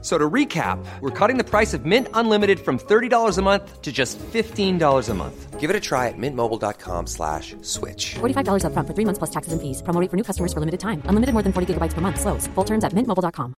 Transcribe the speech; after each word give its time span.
So 0.00 0.16
to 0.16 0.30
recap, 0.30 0.78
we're 1.00 1.10
cutting 1.10 1.38
the 1.38 1.44
price 1.44 1.74
of 1.74 1.84
Mint 1.84 2.06
Unlimited 2.14 2.60
from 2.60 2.78
$30 2.78 3.36
a 3.36 3.42
month 3.42 3.82
to 3.82 3.90
just 3.90 4.16
$15 4.32 5.08
a 5.08 5.14
month. 5.14 5.58
Give 5.58 5.70
it 5.70 5.74
a 5.74 5.80
try 5.80 6.06
at 6.06 6.16
mintmobile.com 6.16 7.08
slash 7.08 7.56
switch. 7.62 8.14
$45 8.20 8.64
up 8.64 8.72
front 8.72 8.86
for 8.86 8.94
three 8.94 9.04
months 9.04 9.18
plus 9.18 9.30
taxes 9.30 9.52
and 9.52 9.60
fees. 9.60 9.82
Promo 9.82 10.00
rate 10.00 10.08
for 10.08 10.16
new 10.16 10.22
customers 10.22 10.52
for 10.52 10.60
limited 10.60 10.78
time. 10.78 11.02
Unlimited 11.06 11.32
more 11.32 11.42
than 11.42 11.52
40 11.52 11.74
gigabytes 11.74 11.94
per 11.94 12.00
month. 12.00 12.20
Slows. 12.20 12.46
Full 12.54 12.64
terms 12.64 12.84
at 12.84 12.92
mintmobile.com. 12.92 13.54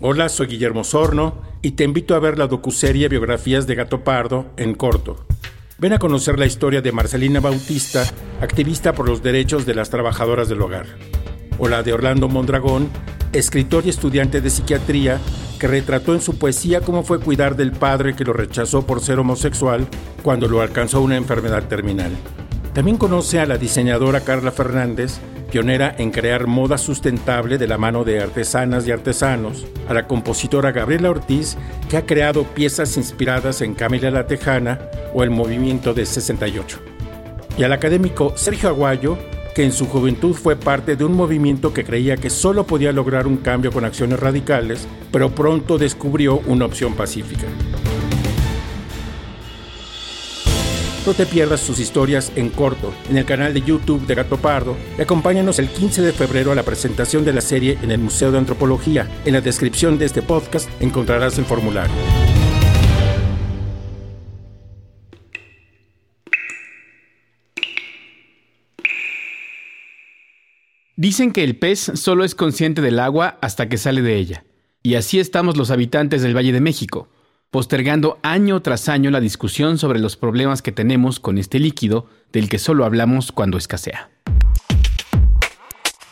Hola, 0.00 0.28
soy 0.28 0.48
Guillermo 0.48 0.84
Sorno 0.84 1.34
y 1.62 1.72
te 1.72 1.84
invito 1.84 2.14
a 2.14 2.18
ver 2.18 2.36
la 2.36 2.46
docuserie 2.46 3.08
Biografías 3.08 3.66
de 3.66 3.74
Gato 3.74 4.04
Pardo 4.04 4.46
en 4.56 4.74
corto. 4.74 5.24
Ven 5.78 5.92
a 5.92 5.98
conocer 5.98 6.38
la 6.38 6.46
historia 6.46 6.80
de 6.82 6.92
Marcelina 6.92 7.40
Bautista, 7.40 8.04
activista 8.40 8.92
por 8.92 9.08
los 9.08 9.22
derechos 9.22 9.64
de 9.66 9.74
las 9.74 9.90
trabajadoras 9.90 10.48
del 10.48 10.62
hogar. 10.62 10.86
O 11.58 11.68
la 11.68 11.82
de 11.82 11.92
Orlando 11.92 12.28
Mondragón, 12.28 12.88
escritor 13.32 13.84
y 13.86 13.90
estudiante 13.90 14.40
de 14.40 14.50
psiquiatría, 14.50 15.20
que 15.58 15.68
retrató 15.68 16.14
en 16.14 16.20
su 16.20 16.38
poesía 16.38 16.80
cómo 16.80 17.02
fue 17.02 17.20
cuidar 17.20 17.56
del 17.56 17.72
padre 17.72 18.14
que 18.14 18.24
lo 18.24 18.32
rechazó 18.32 18.86
por 18.86 19.00
ser 19.00 19.18
homosexual 19.18 19.86
cuando 20.22 20.48
lo 20.48 20.60
alcanzó 20.60 21.00
una 21.00 21.16
enfermedad 21.16 21.64
terminal. 21.68 22.12
También 22.72 22.96
conoce 22.96 23.38
a 23.38 23.46
la 23.46 23.56
diseñadora 23.56 24.20
Carla 24.20 24.50
Fernández, 24.50 25.20
pionera 25.50 25.94
en 25.96 26.10
crear 26.10 26.48
moda 26.48 26.76
sustentable 26.76 27.58
de 27.58 27.68
la 27.68 27.78
mano 27.78 28.02
de 28.02 28.20
artesanas 28.20 28.88
y 28.88 28.90
artesanos, 28.90 29.64
a 29.88 29.94
la 29.94 30.08
compositora 30.08 30.72
Gabriela 30.72 31.10
Ortiz, 31.10 31.56
que 31.88 31.96
ha 31.96 32.06
creado 32.06 32.42
piezas 32.42 32.96
inspiradas 32.96 33.60
en 33.60 33.74
Camila 33.74 34.10
la 34.10 34.26
Tejana 34.26 34.80
o 35.14 35.22
el 35.22 35.30
movimiento 35.30 35.94
de 35.94 36.06
68. 36.06 36.80
Y 37.56 37.62
al 37.62 37.72
académico 37.72 38.32
Sergio 38.36 38.68
Aguayo, 38.68 39.16
que 39.54 39.64
en 39.64 39.72
su 39.72 39.86
juventud 39.86 40.34
fue 40.34 40.56
parte 40.56 40.96
de 40.96 41.04
un 41.04 41.14
movimiento 41.14 41.72
que 41.72 41.84
creía 41.84 42.16
que 42.16 42.28
solo 42.28 42.66
podía 42.66 42.92
lograr 42.92 43.26
un 43.26 43.36
cambio 43.36 43.70
con 43.72 43.84
acciones 43.84 44.18
radicales, 44.18 44.86
pero 45.12 45.34
pronto 45.34 45.78
descubrió 45.78 46.40
una 46.46 46.64
opción 46.66 46.94
pacífica. 46.94 47.46
No 51.06 51.12
te 51.12 51.26
pierdas 51.26 51.60
sus 51.60 51.78
historias 51.80 52.32
en 52.34 52.48
corto 52.48 52.94
en 53.10 53.18
el 53.18 53.26
canal 53.26 53.52
de 53.52 53.60
YouTube 53.60 54.06
de 54.06 54.14
Gato 54.14 54.38
Pardo 54.38 54.74
y 54.98 55.02
acompáñanos 55.02 55.58
el 55.58 55.68
15 55.68 56.00
de 56.00 56.12
febrero 56.12 56.50
a 56.50 56.54
la 56.54 56.62
presentación 56.62 57.26
de 57.26 57.34
la 57.34 57.42
serie 57.42 57.78
en 57.82 57.90
el 57.90 57.98
Museo 57.98 58.32
de 58.32 58.38
Antropología. 58.38 59.06
En 59.26 59.34
la 59.34 59.42
descripción 59.42 59.98
de 59.98 60.06
este 60.06 60.22
podcast 60.22 60.68
encontrarás 60.80 61.36
el 61.36 61.44
formulario. 61.44 61.92
Dicen 71.04 71.32
que 71.32 71.44
el 71.44 71.56
pez 71.56 71.92
solo 71.96 72.24
es 72.24 72.34
consciente 72.34 72.80
del 72.80 72.98
agua 72.98 73.36
hasta 73.42 73.68
que 73.68 73.76
sale 73.76 74.00
de 74.00 74.16
ella. 74.16 74.46
Y 74.82 74.94
así 74.94 75.20
estamos 75.20 75.58
los 75.58 75.70
habitantes 75.70 76.22
del 76.22 76.34
Valle 76.34 76.50
de 76.50 76.62
México, 76.62 77.10
postergando 77.50 78.18
año 78.22 78.62
tras 78.62 78.88
año 78.88 79.10
la 79.10 79.20
discusión 79.20 79.76
sobre 79.76 79.98
los 79.98 80.16
problemas 80.16 80.62
que 80.62 80.72
tenemos 80.72 81.20
con 81.20 81.36
este 81.36 81.58
líquido 81.58 82.06
del 82.32 82.48
que 82.48 82.58
solo 82.58 82.86
hablamos 82.86 83.32
cuando 83.32 83.58
escasea. 83.58 84.08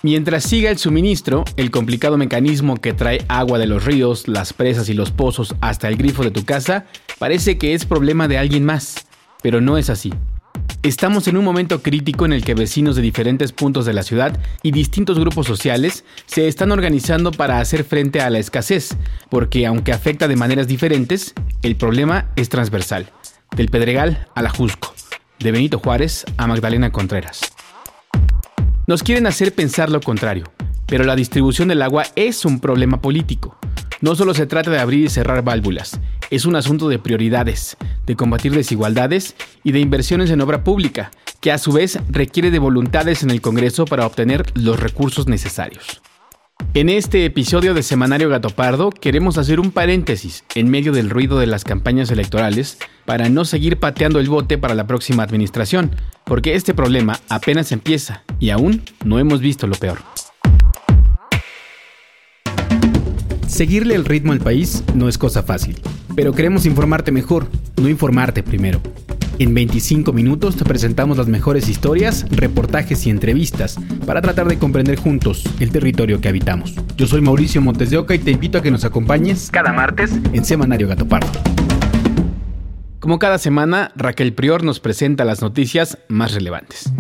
Mientras 0.03 0.45
siga 0.45 0.69
el 0.69 0.77
suministro, 0.77 1.47
el 1.57 1.70
complicado 1.70 2.19
mecanismo 2.19 2.77
que 2.77 2.93
trae 2.93 3.25
agua 3.29 3.59
de 3.59 3.69
los 3.69 3.87
ríos, 3.87 4.29
las 4.29 4.53
presas 4.53 4.91
y 4.91 4.93
los 4.93 5.11
pozos 5.11 5.55
hasta 5.63 5.89
el 5.89 5.97
grifo 5.97 6.23
de 6.23 6.33
tu 6.33 6.45
casa 6.45 6.85
parece 7.19 7.57
que 7.57 7.73
es 7.73 7.87
problema 7.87 8.29
de 8.29 8.36
alguien 8.36 8.67
más, 8.67 9.07
pero 9.41 9.63
no 9.63 9.79
es 9.79 9.89
así. 9.89 10.13
Estamos 10.83 11.29
en 11.29 11.37
un 11.37 11.45
momento 11.45 11.81
crítico 11.81 12.25
en 12.25 12.33
el 12.33 12.45
que 12.45 12.55
vecinos 12.55 12.97
de 12.97 13.03
diferentes 13.03 13.53
puntos 13.53 13.87
de 13.87 13.93
la 13.93 14.03
ciudad 14.03 14.41
y 14.65 14.73
distintos 14.73 15.17
grupos 15.17 15.47
sociales 15.47 16.05
se 16.27 16.48
están 16.48 16.73
organizando 16.73 17.31
para 17.31 17.61
hacer 17.61 17.85
frente 17.85 18.20
a 18.20 18.29
la 18.31 18.41
escasez, 18.41 18.97
porque 19.31 19.65
aunque 19.65 19.93
afecta 19.93 20.27
de 20.27 20.35
maneras 20.35 20.67
diferentes, 20.67 21.35
el 21.63 21.77
problema 21.77 22.31
es 22.35 22.48
transversal, 22.48 23.13
del 23.55 23.69
Pedregal 23.69 24.27
a 24.35 24.43
la 24.43 24.51
Jusco, 24.51 24.93
de 25.39 25.53
Benito 25.53 25.79
Juárez 25.79 26.25
a 26.37 26.48
Magdalena 26.48 26.91
Contreras. 26.91 27.43
Nos 28.89 29.05
quieren 29.05 29.29
hacer 29.29 29.55
pensar 29.55 29.89
lo 29.89 30.01
contrario, 30.01 30.51
pero 30.87 31.05
la 31.05 31.14
distribución 31.14 31.69
del 31.69 31.83
agua 31.83 32.07
es 32.17 32.45
un 32.45 32.59
problema 32.59 33.01
político. 33.01 33.57
No 34.02 34.17
solo 34.17 34.35
se 34.35 34.46
trata 34.46 34.68
de 34.68 34.80
abrir 34.80 35.05
y 35.05 35.08
cerrar 35.08 35.45
válvulas, 35.45 36.01
es 36.29 36.45
un 36.45 36.57
asunto 36.57 36.89
de 36.89 36.98
prioridades, 36.98 37.77
de 38.05 38.17
combatir 38.17 38.52
desigualdades 38.52 39.36
y 39.63 39.70
de 39.70 39.79
inversiones 39.79 40.29
en 40.30 40.40
obra 40.40 40.64
pública, 40.64 41.13
que 41.39 41.52
a 41.52 41.58
su 41.58 41.70
vez 41.70 42.01
requiere 42.08 42.51
de 42.51 42.58
voluntades 42.58 43.23
en 43.23 43.30
el 43.30 43.40
Congreso 43.40 43.85
para 43.85 44.05
obtener 44.05 44.45
los 44.55 44.80
recursos 44.80 45.29
necesarios. 45.29 46.02
En 46.74 46.89
este 46.89 47.24
episodio 47.24 47.74
de 47.74 47.85
Semanario 47.85 48.29
Gato 48.29 48.51
Pardo 48.51 48.90
queremos 48.90 49.39
hacer 49.39 49.61
un 49.61 49.70
paréntesis 49.70 50.42
en 50.57 50.69
medio 50.69 50.90
del 50.90 51.08
ruido 51.08 51.39
de 51.39 51.46
las 51.46 51.63
campañas 51.63 52.11
electorales 52.11 52.79
para 53.05 53.29
no 53.29 53.45
seguir 53.45 53.77
pateando 53.77 54.19
el 54.19 54.29
bote 54.29 54.58
para 54.58 54.74
la 54.74 54.89
próxima 54.89 55.23
administración, 55.23 55.95
porque 56.24 56.57
este 56.57 56.74
problema 56.74 57.20
apenas 57.29 57.70
empieza 57.70 58.24
y 58.40 58.51
aún 58.51 58.83
no 59.05 59.20
hemos 59.20 59.40
visto 59.40 59.69
lo 59.69 59.77
peor. 59.77 60.11
Seguirle 63.52 63.95
el 63.95 64.07
ritmo 64.07 64.33
al 64.33 64.39
país 64.39 64.83
no 64.95 65.11
es 65.11 65.18
cosa 65.18 65.42
fácil, 65.42 65.79
pero 66.17 66.33
queremos 66.33 66.64
informarte 66.64 67.13
mejor, 67.13 67.48
no 67.77 67.90
informarte 67.90 68.42
primero. 68.42 68.80
En 69.39 69.52
25 69.52 70.11
minutos 70.14 70.57
te 70.57 70.64
presentamos 70.64 71.18
las 71.18 71.27
mejores 71.27 71.68
historias, 71.68 72.24
reportajes 72.30 73.07
y 73.07 73.11
entrevistas 73.11 73.77
para 74.07 74.23
tratar 74.23 74.48
de 74.48 74.58
comprender 74.58 74.96
juntos 74.96 75.45
el 75.61 75.70
territorio 75.70 76.18
que 76.18 76.30
habitamos. 76.30 76.74
Yo 76.96 77.07
soy 77.07 77.20
Mauricio 77.20 77.61
Montes 77.61 77.90
de 77.90 77.98
Oca 77.98 78.14
y 78.14 78.20
te 78.20 78.30
invito 78.30 78.57
a 78.57 78.63
que 78.63 78.70
nos 78.70 78.86
acompañes 78.86 79.51
cada 79.51 79.74
martes 79.74 80.13
en 80.33 80.46
Semanario 80.46 80.89
Gatopardo. 80.89 81.29
Como 83.01 83.19
cada 83.19 83.36
semana, 83.36 83.92
Raquel 83.96 84.33
Prior 84.33 84.64
nos 84.64 84.80
presenta 84.80 85.27
las 85.27 85.42
noticias 85.42 85.98
más 86.08 86.33
relevantes. 86.33 86.90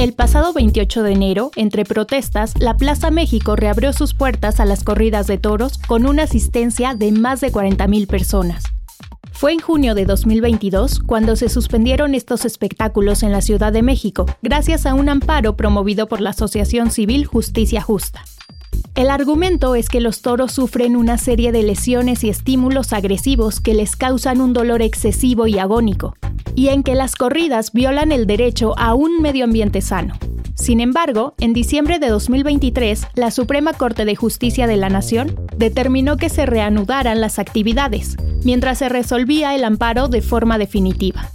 El 0.00 0.14
pasado 0.14 0.54
28 0.54 1.02
de 1.02 1.12
enero, 1.12 1.50
entre 1.56 1.84
protestas, 1.84 2.54
la 2.58 2.78
Plaza 2.78 3.10
México 3.10 3.54
reabrió 3.54 3.92
sus 3.92 4.14
puertas 4.14 4.58
a 4.58 4.64
las 4.64 4.82
corridas 4.82 5.26
de 5.26 5.36
toros 5.36 5.76
con 5.76 6.06
una 6.06 6.22
asistencia 6.22 6.94
de 6.94 7.12
más 7.12 7.42
de 7.42 7.52
40.000 7.52 8.06
personas. 8.06 8.64
Fue 9.30 9.52
en 9.52 9.58
junio 9.58 9.94
de 9.94 10.06
2022 10.06 11.00
cuando 11.00 11.36
se 11.36 11.50
suspendieron 11.50 12.14
estos 12.14 12.46
espectáculos 12.46 13.22
en 13.22 13.30
la 13.30 13.42
Ciudad 13.42 13.74
de 13.74 13.82
México, 13.82 14.24
gracias 14.40 14.86
a 14.86 14.94
un 14.94 15.10
amparo 15.10 15.54
promovido 15.58 16.06
por 16.06 16.22
la 16.22 16.30
Asociación 16.30 16.90
Civil 16.90 17.26
Justicia 17.26 17.82
Justa. 17.82 18.24
El 19.00 19.08
argumento 19.08 19.76
es 19.76 19.88
que 19.88 19.98
los 19.98 20.20
toros 20.20 20.52
sufren 20.52 20.94
una 20.94 21.16
serie 21.16 21.52
de 21.52 21.62
lesiones 21.62 22.22
y 22.22 22.28
estímulos 22.28 22.92
agresivos 22.92 23.58
que 23.58 23.72
les 23.72 23.96
causan 23.96 24.42
un 24.42 24.52
dolor 24.52 24.82
excesivo 24.82 25.46
y 25.46 25.58
agónico, 25.58 26.18
y 26.54 26.68
en 26.68 26.82
que 26.82 26.94
las 26.94 27.16
corridas 27.16 27.72
violan 27.72 28.12
el 28.12 28.26
derecho 28.26 28.78
a 28.78 28.92
un 28.92 29.22
medio 29.22 29.44
ambiente 29.44 29.80
sano. 29.80 30.18
Sin 30.54 30.80
embargo, 30.80 31.32
en 31.38 31.54
diciembre 31.54 31.98
de 31.98 32.10
2023, 32.10 33.06
la 33.14 33.30
Suprema 33.30 33.72
Corte 33.72 34.04
de 34.04 34.16
Justicia 34.16 34.66
de 34.66 34.76
la 34.76 34.90
Nación 34.90 35.34
determinó 35.56 36.18
que 36.18 36.28
se 36.28 36.44
reanudaran 36.44 37.22
las 37.22 37.38
actividades, 37.38 38.18
mientras 38.44 38.76
se 38.76 38.90
resolvía 38.90 39.54
el 39.54 39.64
amparo 39.64 40.08
de 40.08 40.20
forma 40.20 40.58
definitiva. 40.58 41.30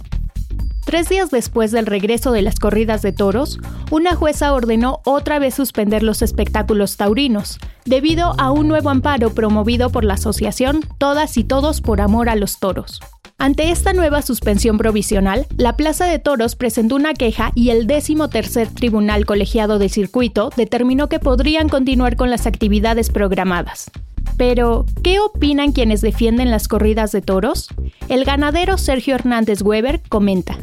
Tres 0.86 1.08
días 1.08 1.32
después 1.32 1.72
del 1.72 1.84
regreso 1.84 2.30
de 2.30 2.42
las 2.42 2.60
corridas 2.60 3.02
de 3.02 3.10
toros, 3.10 3.58
una 3.90 4.14
jueza 4.14 4.52
ordenó 4.52 5.00
otra 5.04 5.40
vez 5.40 5.52
suspender 5.52 6.04
los 6.04 6.22
espectáculos 6.22 6.96
taurinos, 6.96 7.58
debido 7.84 8.34
a 8.38 8.52
un 8.52 8.68
nuevo 8.68 8.90
amparo 8.90 9.34
promovido 9.34 9.90
por 9.90 10.04
la 10.04 10.14
asociación 10.14 10.82
Todas 10.98 11.38
y 11.38 11.42
Todos 11.42 11.80
por 11.80 12.00
Amor 12.00 12.28
a 12.28 12.36
los 12.36 12.60
Toros. 12.60 13.00
Ante 13.36 13.72
esta 13.72 13.94
nueva 13.94 14.22
suspensión 14.22 14.78
provisional, 14.78 15.48
la 15.56 15.76
Plaza 15.76 16.06
de 16.06 16.20
Toros 16.20 16.54
presentó 16.54 16.94
una 16.94 17.14
queja 17.14 17.50
y 17.56 17.70
el 17.70 17.88
décimo 17.88 18.28
tercer 18.28 18.68
Tribunal 18.68 19.26
Colegiado 19.26 19.80
de 19.80 19.88
Circuito 19.88 20.50
determinó 20.56 21.08
que 21.08 21.18
podrían 21.18 21.68
continuar 21.68 22.14
con 22.14 22.30
las 22.30 22.46
actividades 22.46 23.10
programadas. 23.10 23.90
Pero, 24.36 24.86
¿qué 25.02 25.18
opinan 25.18 25.72
quienes 25.72 26.00
defienden 26.00 26.52
las 26.52 26.68
corridas 26.68 27.10
de 27.10 27.22
toros? 27.22 27.70
El 28.08 28.24
ganadero 28.24 28.78
Sergio 28.78 29.16
Hernández 29.16 29.62
Weber 29.62 30.00
comenta. 30.08 30.56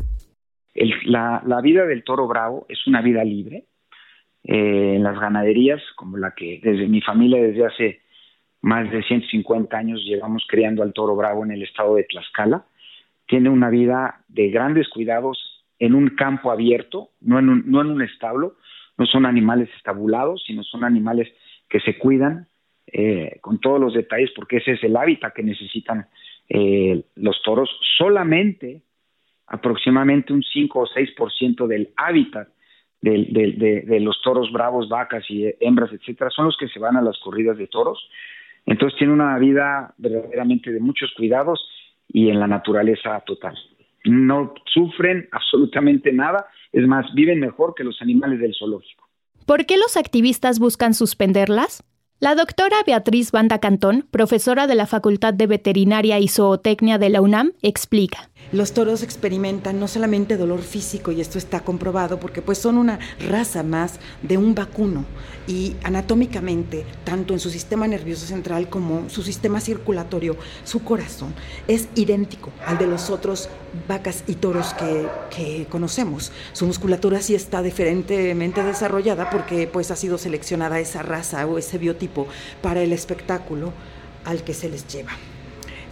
La, 1.06 1.62
vida 1.62 1.86
del 1.86 2.04
toro 2.04 2.28
bravo 2.28 2.66
es 2.70 2.86
una 2.88 3.02
vida 3.02 3.24
libre. 3.24 3.66
Eh, 4.44 4.96
en 4.96 5.04
las 5.04 5.18
ganaderías, 5.20 5.81
como 5.96 6.18
la 6.18 6.31
que 6.31 6.60
desde 6.62 6.88
mi 6.88 7.00
familia 7.02 7.42
desde 7.42 7.66
hace 7.66 8.02
más 8.62 8.92
de 8.92 9.02
150 9.04 9.78
años 9.78 10.04
llevamos 10.04 10.46
criando 10.50 10.84
al 10.84 10.94
toro 10.94 11.16
bravo 11.16 11.46
en 11.46 11.52
el 11.52 11.64
estado 11.64 11.96
de 11.96 12.04
Tlaxcala. 12.04 12.66
Tiene 13.25 13.50
una 13.50 13.70
vida 13.70 14.24
de 14.28 14.50
grandes 14.50 14.90
cuidados 14.90 15.64
en 15.80 15.96
un 15.96 16.10
campo 16.10 16.52
abierto, 16.52 17.10
no 17.22 17.40
en 17.40 17.50
un, 17.50 17.64
no 17.68 17.81
en 17.81 17.88
un 17.88 18.02
establo, 18.02 18.56
no 18.98 19.06
son 19.06 19.25
animales 19.25 19.70
estabulados, 19.78 20.44
sino 20.46 20.64
son 20.64 20.84
animales 20.84 21.30
que 21.70 21.80
se 21.80 21.98
cuidan 21.98 22.48
eh, 22.88 23.38
con 23.42 23.60
todos 23.60 23.80
los 23.80 23.94
detalles 23.94 24.31
porque 24.36 24.58
ese 24.58 24.74
es 24.74 24.84
el 24.84 24.96
hábitat 24.96 25.34
que 25.34 25.44
necesitan 25.44 26.08
eh, 26.50 27.04
los 27.16 27.42
toros. 27.44 27.70
Solamente 27.98 28.84
aproximadamente 29.48 30.34
un 30.34 30.44
5 30.44 30.80
o 30.80 30.88
6% 30.88 31.68
del 31.68 31.90
hábitat 31.95 32.48
de, 33.01 34.00
los 34.00 34.22
toros 34.22 34.51
bravos, 34.51 34.88
vacas 34.88 35.24
y 35.30 35.45
hembras, 35.60 35.92
etcétera, 35.92 36.30
son 36.30 36.45
los 36.45 36.57
que 36.57 36.69
se 36.69 36.80
van 36.80 36.95
a 36.95 37.01
las 37.01 37.18
corridas 37.19 37.57
de 37.57 37.68
toros. 37.68 38.00
Entonces 38.66 38.98
tiene 38.98 39.12
una 39.12 39.38
vida 39.38 39.94
verdaderamente 39.98 40.72
de 40.72 40.80
muchos 40.80 41.12
cuidados 41.16 41.68
y 42.07 42.30
en 42.30 42.40
la 42.40 42.48
naturaleza 42.48 43.22
total. 43.25 43.57
No 44.06 44.54
sufren 44.74 45.28
absolutamente 45.31 46.13
nada, 46.13 46.48
es 46.72 46.88
más, 46.88 47.13
viven 47.13 47.39
mejor 47.39 47.74
que 47.75 47.84
los 47.84 48.01
animales 48.01 48.39
del 48.39 48.56
zoológico. 48.57 49.07
¿Por 49.46 49.66
qué 49.66 49.78
los 49.78 49.98
activistas 49.98 50.60
buscan 50.60 50.94
suspenderlas? 50.94 51.84
La 52.24 52.36
doctora 52.36 52.78
Beatriz 52.86 53.31
Banda 53.31 53.60
Cantón, 53.60 54.08
profesora 54.10 54.66
de 54.66 54.75
la 54.75 54.88
Facultad 54.88 55.34
de 55.34 55.46
Veterinaria 55.46 56.20
y 56.20 56.30
Zootecnia 56.30 56.98
de 56.98 57.10
la 57.10 57.20
UNAM, 57.20 57.52
explica. 57.62 58.30
Los 58.54 58.72
toros 58.72 59.04
experimentan 59.04 59.78
no 59.78 59.90
solamente 59.90 60.38
dolor 60.38 60.62
físico, 60.62 61.12
y 61.12 61.20
esto 61.20 61.38
está 61.38 61.66
comprobado, 61.66 62.22
porque 62.22 62.42
pues 62.42 62.60
son 62.60 62.78
una 62.78 62.98
raza 63.28 63.62
más 63.62 64.00
de 64.22 64.38
un 64.38 64.56
vacuno, 64.56 65.04
y 65.48 65.75
anatómicamente, 65.84 66.86
tanto 67.04 67.34
en 67.34 67.40
su 67.40 67.50
sistema 67.50 67.88
nervioso 67.88 68.25
central 68.25 68.69
como 68.69 69.10
su 69.10 69.24
sistema 69.24 69.60
circulatorio, 69.60 70.38
su 70.63 70.84
corazón 70.84 71.34
es 71.68 71.88
idéntico 71.95 72.51
al 72.66 72.78
de 72.78 72.88
los 72.88 73.10
otros 73.10 73.50
vacas 73.88 74.24
y 74.28 74.36
toros 74.36 74.74
que, 74.74 75.07
que 75.36 75.66
conocemos. 75.69 76.31
Su 76.54 76.66
musculatura 76.66 77.22
sí 77.22 77.36
está 77.36 77.62
diferentemente 77.62 78.63
desarrollada 78.63 79.30
porque 79.30 79.68
pues 79.68 79.92
ha 79.92 79.95
sido 79.95 80.18
seleccionada 80.18 80.80
esa 80.80 81.01
raza 81.01 81.46
o 81.46 81.57
ese 81.57 81.78
biotipo 81.78 82.28
para 82.62 82.81
el 82.81 82.94
espectáculo 82.94 83.74
al 84.25 84.44
que 84.44 84.54
se 84.54 84.69
les 84.69 84.88
lleva 84.88 85.12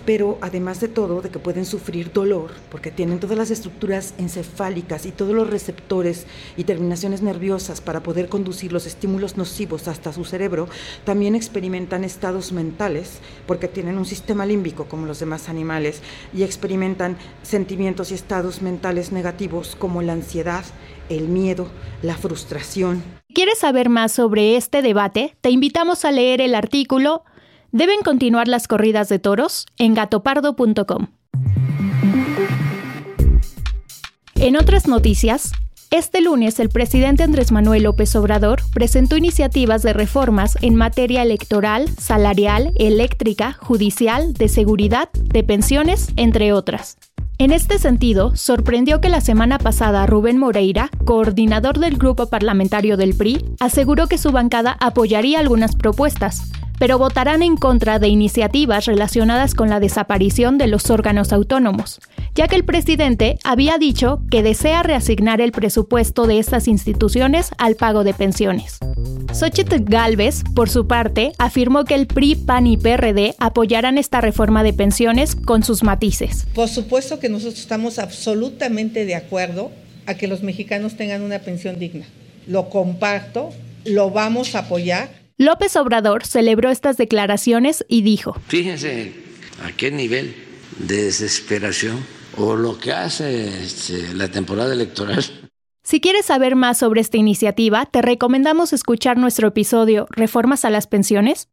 pero 0.05 0.37
además 0.41 0.79
de 0.79 0.87
todo, 0.87 1.21
de 1.21 1.29
que 1.29 1.39
pueden 1.39 1.65
sufrir 1.65 2.11
dolor, 2.11 2.51
porque 2.69 2.91
tienen 2.91 3.19
todas 3.19 3.37
las 3.37 3.51
estructuras 3.51 4.13
encefálicas 4.17 5.05
y 5.05 5.11
todos 5.11 5.33
los 5.33 5.49
receptores 5.49 6.25
y 6.57 6.63
terminaciones 6.63 7.21
nerviosas 7.21 7.81
para 7.81 8.03
poder 8.03 8.29
conducir 8.29 8.73
los 8.73 8.85
estímulos 8.85 9.37
nocivos 9.37 9.87
hasta 9.87 10.13
su 10.13 10.25
cerebro, 10.25 10.67
también 11.03 11.35
experimentan 11.35 12.03
estados 12.03 12.51
mentales, 12.51 13.19
porque 13.47 13.67
tienen 13.67 13.97
un 13.97 14.05
sistema 14.05 14.45
límbico 14.45 14.85
como 14.85 15.05
los 15.05 15.19
demás 15.19 15.49
animales, 15.49 16.01
y 16.33 16.43
experimentan 16.43 17.17
sentimientos 17.43 18.11
y 18.11 18.15
estados 18.15 18.61
mentales 18.61 19.11
negativos 19.11 19.75
como 19.77 20.01
la 20.01 20.13
ansiedad, 20.13 20.65
el 21.09 21.27
miedo, 21.27 21.67
la 22.01 22.15
frustración. 22.15 23.03
¿Quieres 23.33 23.59
saber 23.59 23.89
más 23.89 24.11
sobre 24.11 24.57
este 24.57 24.81
debate? 24.81 25.35
Te 25.41 25.49
invitamos 25.49 26.05
a 26.05 26.11
leer 26.11 26.41
el 26.41 26.55
artículo 26.55 27.23
¿Deben 27.73 28.01
continuar 28.01 28.49
las 28.49 28.67
corridas 28.67 29.07
de 29.07 29.17
toros? 29.17 29.65
En 29.77 29.93
gatopardo.com. 29.93 31.07
En 34.35 34.57
otras 34.57 34.89
noticias, 34.89 35.53
este 35.89 36.19
lunes 36.19 36.59
el 36.59 36.67
presidente 36.67 37.23
Andrés 37.23 37.53
Manuel 37.53 37.83
López 37.83 38.13
Obrador 38.17 38.59
presentó 38.73 39.15
iniciativas 39.15 39.83
de 39.83 39.93
reformas 39.93 40.57
en 40.61 40.75
materia 40.75 41.21
electoral, 41.21 41.87
salarial, 41.97 42.73
eléctrica, 42.75 43.53
judicial, 43.53 44.33
de 44.33 44.49
seguridad, 44.49 45.09
de 45.13 45.43
pensiones, 45.43 46.09
entre 46.17 46.51
otras. 46.51 46.97
En 47.37 47.51
este 47.51 47.79
sentido, 47.79 48.35
sorprendió 48.35 48.99
que 48.99 49.09
la 49.09 49.21
semana 49.21 49.57
pasada 49.57 50.05
Rubén 50.05 50.37
Moreira, 50.37 50.89
coordinador 51.05 51.79
del 51.79 51.97
grupo 51.97 52.27
parlamentario 52.27 52.97
del 52.97 53.15
PRI, 53.15 53.45
aseguró 53.61 54.07
que 54.07 54.17
su 54.17 54.31
bancada 54.31 54.75
apoyaría 54.79 55.39
algunas 55.39 55.75
propuestas, 55.75 56.51
pero 56.81 56.97
votarán 56.97 57.43
en 57.43 57.57
contra 57.57 57.99
de 57.99 58.07
iniciativas 58.07 58.87
relacionadas 58.87 59.53
con 59.53 59.69
la 59.69 59.79
desaparición 59.79 60.57
de 60.57 60.65
los 60.65 60.89
órganos 60.89 61.31
autónomos, 61.31 61.99
ya 62.33 62.47
que 62.47 62.55
el 62.55 62.65
presidente 62.65 63.37
había 63.43 63.77
dicho 63.77 64.23
que 64.31 64.41
desea 64.41 64.81
reasignar 64.81 65.41
el 65.41 65.51
presupuesto 65.51 66.25
de 66.25 66.39
estas 66.39 66.67
instituciones 66.67 67.51
al 67.59 67.75
pago 67.75 68.03
de 68.03 68.15
pensiones. 68.15 68.79
Xochitl 69.31 69.83
Galvez, 69.83 70.41
por 70.55 70.71
su 70.71 70.87
parte, 70.87 71.33
afirmó 71.37 71.85
que 71.85 71.93
el 71.93 72.07
PRI, 72.07 72.33
PAN 72.33 72.65
y 72.65 72.77
PRD 72.77 73.35
apoyarán 73.37 73.99
esta 73.99 74.19
reforma 74.19 74.63
de 74.63 74.73
pensiones 74.73 75.35
con 75.35 75.61
sus 75.61 75.83
matices. 75.83 76.47
Por 76.55 76.67
supuesto 76.67 77.19
que 77.19 77.29
nosotros 77.29 77.59
estamos 77.59 77.99
absolutamente 77.99 79.05
de 79.05 79.13
acuerdo 79.13 79.69
a 80.07 80.15
que 80.15 80.25
los 80.25 80.41
mexicanos 80.41 80.97
tengan 80.97 81.21
una 81.21 81.37
pensión 81.37 81.77
digna. 81.77 82.05
Lo 82.47 82.71
comparto, 82.71 83.51
lo 83.85 84.09
vamos 84.09 84.55
a 84.55 84.61
apoyar 84.61 85.20
López 85.41 85.75
Obrador 85.75 86.23
celebró 86.23 86.69
estas 86.69 86.97
declaraciones 86.97 87.83
y 87.87 88.03
dijo, 88.03 88.35
Fíjense 88.47 89.11
a 89.65 89.71
qué 89.71 89.89
nivel 89.89 90.35
de 90.77 91.05
desesperación 91.05 92.05
o 92.37 92.55
lo 92.55 92.77
que 92.77 92.91
hace 92.91 93.63
este, 93.63 94.13
la 94.13 94.27
temporada 94.27 94.71
electoral. 94.71 95.25
Si 95.83 95.99
quieres 95.99 96.27
saber 96.27 96.55
más 96.55 96.77
sobre 96.77 97.01
esta 97.01 97.17
iniciativa, 97.17 97.87
te 97.87 98.03
recomendamos 98.03 98.71
escuchar 98.71 99.17
nuestro 99.17 99.47
episodio 99.47 100.05
Reformas 100.11 100.63
a 100.63 100.69
las 100.69 100.85
pensiones. 100.85 101.47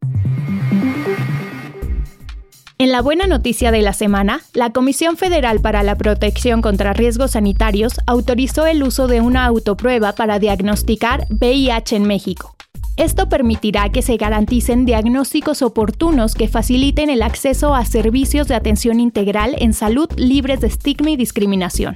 En 2.76 2.93
la 2.93 3.00
buena 3.00 3.26
noticia 3.26 3.70
de 3.70 3.81
la 3.81 3.94
semana, 3.94 4.43
la 4.52 4.70
Comisión 4.70 5.17
Federal 5.17 5.62
para 5.62 5.82
la 5.82 5.96
Protección 5.96 6.61
contra 6.61 6.93
Riesgos 6.93 7.31
Sanitarios 7.31 7.94
autorizó 8.06 8.67
el 8.67 8.82
uso 8.82 9.06
de 9.06 9.23
una 9.23 9.46
autoprueba 9.46 10.12
para 10.12 10.38
diagnosticar 10.38 11.26
VIH 11.31 11.96
en 11.96 12.02
México. 12.02 12.57
Esto 12.98 13.28
permitirá 13.28 13.90
que 13.90 14.02
se 14.02 14.16
garanticen 14.16 14.84
diagnósticos 14.84 15.62
oportunos 15.62 16.34
que 16.34 16.48
faciliten 16.48 17.10
el 17.10 17.22
acceso 17.22 17.72
a 17.76 17.84
servicios 17.84 18.48
de 18.48 18.56
atención 18.56 18.98
integral 18.98 19.54
en 19.60 19.72
salud 19.72 20.10
libres 20.16 20.60
de 20.60 20.66
estigma 20.66 21.10
y 21.10 21.16
discriminación. 21.16 21.94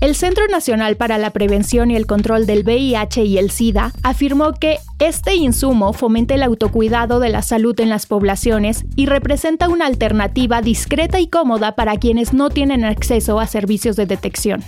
El 0.00 0.14
Centro 0.14 0.46
Nacional 0.46 0.96
para 0.96 1.18
la 1.18 1.30
Prevención 1.30 1.90
y 1.90 1.96
el 1.96 2.06
Control 2.06 2.46
del 2.46 2.62
VIH 2.62 3.24
y 3.24 3.36
el 3.36 3.50
SIDA 3.50 3.92
afirmó 4.04 4.52
que 4.52 4.78
este 5.00 5.34
insumo 5.34 5.92
fomenta 5.92 6.36
el 6.36 6.44
autocuidado 6.44 7.18
de 7.18 7.30
la 7.30 7.42
salud 7.42 7.78
en 7.80 7.88
las 7.88 8.06
poblaciones 8.06 8.84
y 8.94 9.06
representa 9.06 9.68
una 9.68 9.86
alternativa 9.86 10.62
discreta 10.62 11.18
y 11.18 11.26
cómoda 11.26 11.74
para 11.74 11.96
quienes 11.96 12.32
no 12.32 12.48
tienen 12.48 12.84
acceso 12.84 13.40
a 13.40 13.48
servicios 13.48 13.96
de 13.96 14.06
detección. 14.06 14.62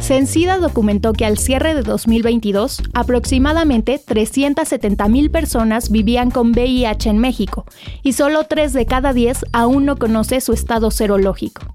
Censida 0.00 0.56
documentó 0.56 1.12
que 1.12 1.26
al 1.26 1.36
cierre 1.36 1.74
de 1.74 1.82
2022, 1.82 2.84
aproximadamente 2.94 4.00
370.000 4.00 5.30
personas 5.30 5.90
vivían 5.90 6.30
con 6.30 6.52
VIH 6.52 7.10
en 7.10 7.18
México 7.18 7.66
y 8.02 8.14
solo 8.14 8.44
3 8.44 8.72
de 8.72 8.86
cada 8.86 9.12
10 9.12 9.44
aún 9.52 9.84
no 9.84 9.96
conoce 9.98 10.40
su 10.40 10.54
estado 10.54 10.90
serológico. 10.90 11.74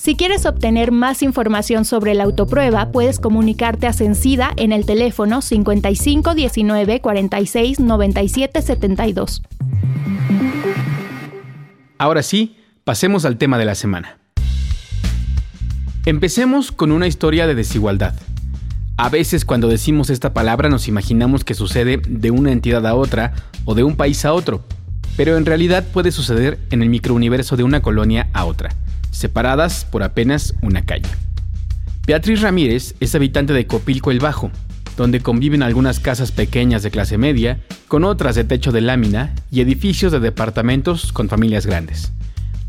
Si 0.00 0.14
quieres 0.14 0.46
obtener 0.46 0.92
más 0.92 1.24
información 1.24 1.84
sobre 1.84 2.14
la 2.14 2.22
autoprueba, 2.22 2.92
puedes 2.92 3.18
comunicarte 3.18 3.88
a 3.88 3.92
Censida 3.92 4.52
en 4.56 4.70
el 4.70 4.86
teléfono 4.86 5.42
55 5.42 6.36
19 6.36 7.00
46 7.00 7.80
97 7.80 8.62
72. 8.62 9.42
Ahora 11.98 12.22
sí, 12.22 12.56
pasemos 12.84 13.24
al 13.24 13.38
tema 13.38 13.58
de 13.58 13.64
la 13.64 13.74
semana. 13.74 14.18
Empecemos 16.06 16.70
con 16.70 16.92
una 16.92 17.08
historia 17.08 17.48
de 17.48 17.56
desigualdad. 17.56 18.14
A 18.96 19.08
veces 19.08 19.44
cuando 19.44 19.66
decimos 19.66 20.10
esta 20.10 20.32
palabra 20.32 20.68
nos 20.68 20.86
imaginamos 20.86 21.42
que 21.42 21.54
sucede 21.54 22.00
de 22.08 22.30
una 22.30 22.52
entidad 22.52 22.86
a 22.86 22.94
otra 22.94 23.32
o 23.64 23.74
de 23.74 23.82
un 23.82 23.96
país 23.96 24.24
a 24.24 24.32
otro, 24.32 24.62
pero 25.16 25.36
en 25.36 25.44
realidad 25.44 25.84
puede 25.92 26.12
suceder 26.12 26.60
en 26.70 26.82
el 26.82 26.88
microuniverso 26.88 27.56
de 27.56 27.64
una 27.64 27.82
colonia 27.82 28.28
a 28.32 28.44
otra, 28.44 28.70
separadas 29.10 29.84
por 29.84 30.02
apenas 30.02 30.54
una 30.62 30.84
calle. 30.84 31.08
Beatriz 32.06 32.40
Ramírez 32.40 32.94
es 33.00 33.14
habitante 33.14 33.52
de 33.52 33.66
Copilco 33.66 34.10
el 34.10 34.20
Bajo, 34.20 34.50
donde 34.96 35.20
conviven 35.20 35.62
algunas 35.62 36.00
casas 36.00 36.32
pequeñas 36.32 36.82
de 36.82 36.90
clase 36.90 37.18
media, 37.18 37.60
con 37.86 38.04
otras 38.04 38.34
de 38.34 38.44
techo 38.44 38.72
de 38.72 38.80
lámina 38.80 39.34
y 39.50 39.60
edificios 39.60 40.12
de 40.12 40.20
departamentos 40.20 41.12
con 41.12 41.28
familias 41.28 41.66
grandes. 41.66 42.12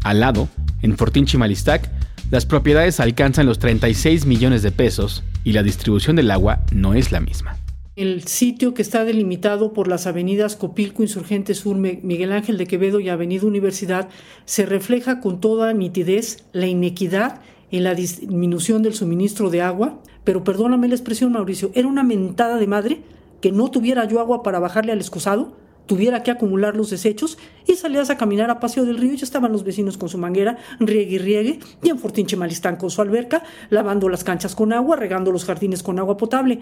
Al 0.03 0.19
lado, 0.19 0.48
en 0.81 0.98
Fortín 0.98 1.25
Chimalistac, 1.25 1.89
las 2.29 2.46
propiedades 2.46 3.00
alcanzan 3.00 3.48
los 3.48 3.60
36 3.60 4.25
millones 4.25 4.62
de 4.62 4.72
pesos 4.72 5.24
y 5.43 5.53
la 5.53 5.63
distribución 5.63 6.15
del 6.15 6.31
agua 6.31 6.62
no 6.72 6.93
es 6.93 7.12
la 7.12 7.19
misma. 7.19 7.58
El 7.96 8.24
sitio 8.24 8.74
que 8.74 8.81
está 8.81 9.03
delimitado 9.03 9.74
por 9.74 9.88
las 9.88 10.08
avenidas 10.08 10.55
Copilco, 10.55 11.03
Insurgente 11.03 11.53
Sur, 11.53 11.75
Miguel 11.75 12.31
Ángel 12.31 12.58
de 12.58 12.67
Quevedo 12.67 13.00
y 13.00 13.10
Avenida 13.10 13.46
Universidad 13.46 14.10
se 14.46 14.65
refleja 14.65 15.19
con 15.19 15.41
toda 15.41 15.74
nitidez 15.74 16.46
la 16.53 16.67
inequidad 16.67 17.41
en 17.72 17.84
la 17.84 17.96
disminución 17.96 18.84
del 18.84 18.93
suministro 18.93 19.50
de 19.50 19.62
agua. 19.62 20.00
Pero 20.24 20.43
perdóname 20.43 20.88
la 20.88 20.96
expresión, 20.96 21.34
Mauricio, 21.34 21.72
era 21.74 21.88
una 21.88 22.03
mentada 22.03 22.58
de 22.58 22.67
madre 22.67 23.01
que 23.41 23.51
no 23.51 23.69
tuviera 23.69 24.05
yo 24.05 24.19
agua 24.19 24.43
para 24.43 24.60
bajarle 24.60 24.91
al 24.91 25.00
excusado 25.00 25.58
tuviera 25.89 26.22
que 26.22 26.29
acumular 26.29 26.75
los 26.75 26.91
desechos 26.91 27.39
y 27.65 27.74
salías 27.74 28.12
a 28.12 28.17
caminar 28.17 28.51
a 28.51 28.60
Paseo 28.60 28.86
del 28.86 29.00
Río 29.00 29.13
y 29.13 29.17
ya 29.17 29.25
estaban 29.25 29.51
los 29.51 29.63
vecinos 29.63 29.98
con 29.98 30.08
su 30.08 30.19
manguera, 30.19 30.60
riegue 30.79 31.15
y 31.15 31.17
riegue, 31.17 31.60
y 31.81 31.89
en 31.89 31.98
Fortín 31.98 32.27
Chemalistán 32.27 32.75
con 32.75 32.91
su 32.91 33.01
alberca, 33.01 33.41
lavando 33.72 34.08
las 34.08 34.24
canchas 34.24 34.53
con 34.53 34.72
agua, 34.72 34.98
regando 34.98 35.31
los 35.31 35.46
jardines 35.46 35.81
con 35.81 35.98
agua 35.98 36.15
potable. 36.15 36.62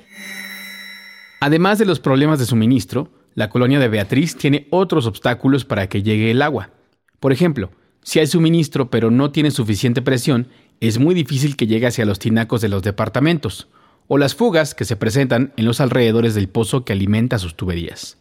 Además 1.39 1.77
de 1.77 1.86
los 1.86 2.00
problemas 2.00 2.39
de 2.39 2.46
suministro, 2.46 3.12
la 3.36 3.50
colonia 3.50 3.79
de 3.79 3.88
Beatriz 3.88 4.36
tiene 4.36 4.67
otros 4.72 5.06
obstáculos 5.06 5.65
para 5.65 5.88
que 5.88 6.01
llegue 6.01 6.32
el 6.32 6.41
agua. 6.41 6.72
Por 7.20 7.32
ejemplo, 7.32 7.70
si 8.01 8.20
hay 8.20 8.27
suministro 8.27 8.89
pero 8.89 9.12
no 9.12 9.32
tiene 9.32 9.51
suficiente 9.51 10.01
presión, 10.01 10.48
es 10.79 10.98
muy 10.98 11.13
difícil 11.13 11.56
que 11.56 11.67
llegue 11.67 11.88
hacia 11.88 12.06
los 12.06 12.20
tinacos 12.20 12.62
de 12.62 12.70
los 12.70 12.82
departamentos, 12.82 13.67
o 14.08 14.17
las 14.17 14.34
fugas 14.34 14.74
que 14.74 14.86
se 14.86 14.96
presentan 14.96 15.53
en 15.58 15.65
los 15.65 15.82
alrededores 15.82 16.34
del 16.34 16.50
pozo 16.50 16.86
que 16.86 16.94
alimenta 16.94 17.38
sus 17.38 17.56
tuberías. 17.56 18.17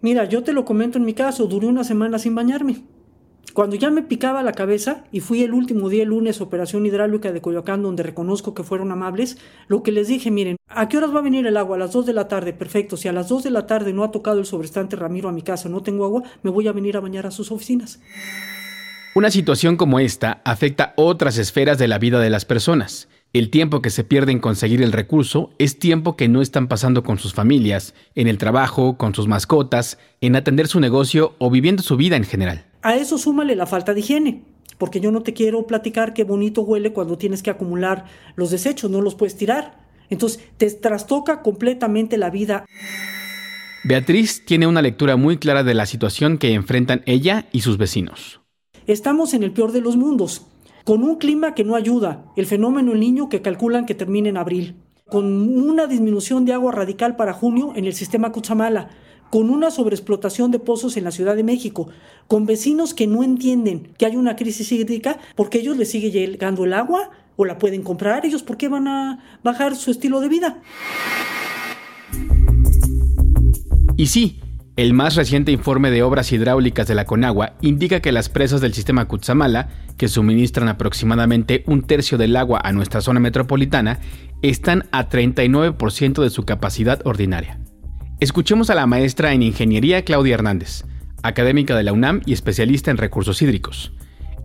Mira, 0.00 0.24
yo 0.26 0.42
te 0.42 0.52
lo 0.52 0.64
comento 0.64 0.96
en 0.96 1.04
mi 1.04 1.12
caso, 1.12 1.46
duré 1.46 1.66
una 1.66 1.84
semana 1.84 2.18
sin 2.18 2.34
bañarme. 2.34 2.82
Cuando 3.54 3.76
ya 3.76 3.90
me 3.90 4.02
picaba 4.02 4.42
la 4.42 4.52
cabeza 4.52 5.04
y 5.10 5.20
fui 5.20 5.42
el 5.42 5.52
último 5.52 5.88
día 5.88 6.02
el 6.02 6.10
lunes 6.10 6.40
operación 6.40 6.86
hidráulica 6.86 7.32
de 7.32 7.40
Coyoacán 7.40 7.82
donde 7.82 8.02
reconozco 8.02 8.54
que 8.54 8.62
fueron 8.62 8.92
amables, 8.92 9.38
lo 9.68 9.82
que 9.82 9.90
les 9.90 10.08
dije, 10.08 10.30
miren, 10.30 10.56
¿a 10.68 10.88
qué 10.88 10.98
horas 10.98 11.14
va 11.14 11.20
a 11.20 11.22
venir 11.22 11.46
el 11.46 11.56
agua? 11.56 11.76
A 11.76 11.80
las 11.80 11.92
2 11.92 12.06
de 12.06 12.12
la 12.12 12.28
tarde, 12.28 12.52
perfecto. 12.52 12.96
Si 12.96 13.08
a 13.08 13.12
las 13.12 13.28
2 13.28 13.44
de 13.44 13.50
la 13.50 13.66
tarde 13.66 13.92
no 13.92 14.04
ha 14.04 14.10
tocado 14.10 14.38
el 14.38 14.46
sobrestante 14.46 14.96
Ramiro 14.96 15.28
a 15.28 15.32
mi 15.32 15.42
casa, 15.42 15.68
no 15.68 15.82
tengo 15.82 16.04
agua, 16.04 16.22
me 16.42 16.50
voy 16.50 16.68
a 16.68 16.72
venir 16.72 16.96
a 16.96 17.00
bañar 17.00 17.26
a 17.26 17.30
sus 17.30 17.50
oficinas. 17.50 18.00
Una 19.14 19.30
situación 19.30 19.76
como 19.76 19.98
esta 19.98 20.40
afecta 20.44 20.92
otras 20.96 21.38
esferas 21.38 21.78
de 21.78 21.88
la 21.88 21.98
vida 21.98 22.20
de 22.20 22.30
las 22.30 22.44
personas. 22.44 23.08
El 23.32 23.50
tiempo 23.50 23.82
que 23.82 23.90
se 23.90 24.04
pierde 24.04 24.32
en 24.32 24.38
conseguir 24.38 24.82
el 24.82 24.92
recurso 24.92 25.50
es 25.58 25.78
tiempo 25.78 26.16
que 26.16 26.28
no 26.28 26.40
están 26.40 26.68
pasando 26.68 27.02
con 27.02 27.18
sus 27.18 27.34
familias, 27.34 27.94
en 28.14 28.28
el 28.28 28.38
trabajo, 28.38 28.96
con 28.96 29.14
sus 29.14 29.26
mascotas, 29.26 29.98
en 30.20 30.36
atender 30.36 30.68
su 30.68 30.80
negocio 30.80 31.34
o 31.38 31.50
viviendo 31.50 31.82
su 31.82 31.96
vida 31.96 32.16
en 32.16 32.24
general. 32.24 32.67
A 32.82 32.96
eso 32.96 33.18
súmale 33.18 33.56
la 33.56 33.66
falta 33.66 33.94
de 33.94 34.00
higiene, 34.00 34.42
porque 34.78 35.00
yo 35.00 35.10
no 35.10 35.22
te 35.22 35.34
quiero 35.34 35.66
platicar 35.66 36.14
qué 36.14 36.24
bonito 36.24 36.62
huele 36.62 36.92
cuando 36.92 37.18
tienes 37.18 37.42
que 37.42 37.50
acumular 37.50 38.04
los 38.36 38.50
desechos, 38.50 38.90
no 38.90 39.00
los 39.00 39.14
puedes 39.14 39.36
tirar. 39.36 39.86
Entonces 40.10 40.42
te 40.56 40.70
trastoca 40.70 41.42
completamente 41.42 42.16
la 42.16 42.30
vida. 42.30 42.64
Beatriz 43.84 44.44
tiene 44.44 44.66
una 44.66 44.82
lectura 44.82 45.16
muy 45.16 45.38
clara 45.38 45.64
de 45.64 45.74
la 45.74 45.86
situación 45.86 46.38
que 46.38 46.54
enfrentan 46.54 47.02
ella 47.06 47.46
y 47.52 47.60
sus 47.60 47.78
vecinos. 47.78 48.40
Estamos 48.86 49.34
en 49.34 49.42
el 49.42 49.52
peor 49.52 49.72
de 49.72 49.80
los 49.80 49.96
mundos 49.96 50.46
con 50.84 51.02
un 51.02 51.16
clima 51.16 51.54
que 51.54 51.64
no 51.64 51.76
ayuda, 51.76 52.24
el 52.34 52.46
fenómeno 52.46 52.92
El 52.92 53.00
Niño 53.00 53.28
que 53.28 53.42
calculan 53.42 53.84
que 53.84 53.94
termine 53.94 54.30
en 54.30 54.38
abril, 54.38 54.76
con 55.04 55.26
una 55.58 55.86
disminución 55.86 56.46
de 56.46 56.54
agua 56.54 56.72
radical 56.72 57.14
para 57.14 57.34
junio 57.34 57.72
en 57.76 57.84
el 57.84 57.92
sistema 57.92 58.32
Cuchamala, 58.32 58.88
con 59.30 59.50
una 59.50 59.70
sobreexplotación 59.70 60.50
de 60.50 60.58
pozos 60.58 60.96
en 60.96 61.04
la 61.04 61.10
Ciudad 61.10 61.36
de 61.36 61.44
México, 61.44 61.88
con 62.26 62.46
vecinos 62.46 62.94
que 62.94 63.06
no 63.06 63.22
entienden 63.22 63.92
que 63.98 64.06
hay 64.06 64.16
una 64.16 64.36
crisis 64.36 64.72
hídrica 64.72 65.18
porque 65.36 65.58
ellos 65.58 65.76
les 65.76 65.90
sigue 65.90 66.10
llegando 66.10 66.64
el 66.64 66.72
agua 66.72 67.10
o 67.36 67.44
la 67.44 67.58
pueden 67.58 67.82
comprar, 67.82 68.26
ellos 68.26 68.42
por 68.42 68.56
qué 68.56 68.68
van 68.68 68.88
a 68.88 69.24
bajar 69.44 69.76
su 69.76 69.90
estilo 69.90 70.20
de 70.20 70.28
vida. 70.28 70.62
Y 73.96 74.06
sí, 74.06 74.40
el 74.76 74.92
más 74.92 75.16
reciente 75.16 75.50
informe 75.50 75.90
de 75.90 76.04
obras 76.04 76.30
hidráulicas 76.30 76.86
de 76.86 76.94
la 76.94 77.04
Conagua 77.04 77.54
indica 77.60 77.98
que 77.98 78.12
las 78.12 78.28
presas 78.28 78.60
del 78.60 78.74
sistema 78.74 79.08
Cutzamala, 79.08 79.70
que 79.96 80.06
suministran 80.06 80.68
aproximadamente 80.68 81.64
un 81.66 81.82
tercio 81.82 82.16
del 82.16 82.36
agua 82.36 82.60
a 82.62 82.72
nuestra 82.72 83.00
zona 83.00 83.18
metropolitana, 83.18 83.98
están 84.40 84.88
a 84.92 85.08
39% 85.08 86.22
de 86.22 86.30
su 86.30 86.44
capacidad 86.44 87.04
ordinaria. 87.04 87.58
Escuchemos 88.20 88.68
a 88.68 88.74
la 88.74 88.88
maestra 88.88 89.32
en 89.32 89.44
Ingeniería 89.44 90.04
Claudia 90.04 90.34
Hernández, 90.34 90.82
académica 91.22 91.76
de 91.76 91.84
la 91.84 91.92
UNAM 91.92 92.20
y 92.26 92.32
especialista 92.32 92.90
en 92.90 92.96
recursos 92.96 93.40
hídricos. 93.42 93.92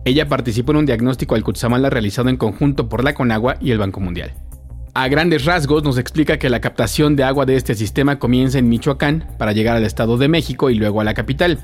Ella 0.04 0.28
participó 0.28 0.70
en 0.70 0.78
un 0.78 0.86
diagnóstico 0.86 1.34
al 1.34 1.42
Cutzamala 1.42 1.90
realizado 1.90 2.28
en 2.28 2.36
conjunto 2.36 2.88
por 2.88 3.02
la 3.02 3.14
Conagua 3.14 3.56
y 3.60 3.72
el 3.72 3.78
Banco 3.78 3.98
Mundial. 3.98 4.32
A 4.94 5.08
grandes 5.08 5.44
rasgos 5.44 5.82
nos 5.82 5.98
explica 5.98 6.38
que 6.38 6.50
la 6.50 6.60
captación 6.60 7.16
de 7.16 7.24
agua 7.24 7.46
de 7.46 7.56
este 7.56 7.74
sistema 7.74 8.20
comienza 8.20 8.60
en 8.60 8.68
Michoacán 8.68 9.26
para 9.38 9.50
llegar 9.50 9.76
al 9.76 9.84
Estado 9.84 10.18
de 10.18 10.28
México 10.28 10.70
y 10.70 10.76
luego 10.76 11.00
a 11.00 11.04
la 11.04 11.14
capital, 11.14 11.58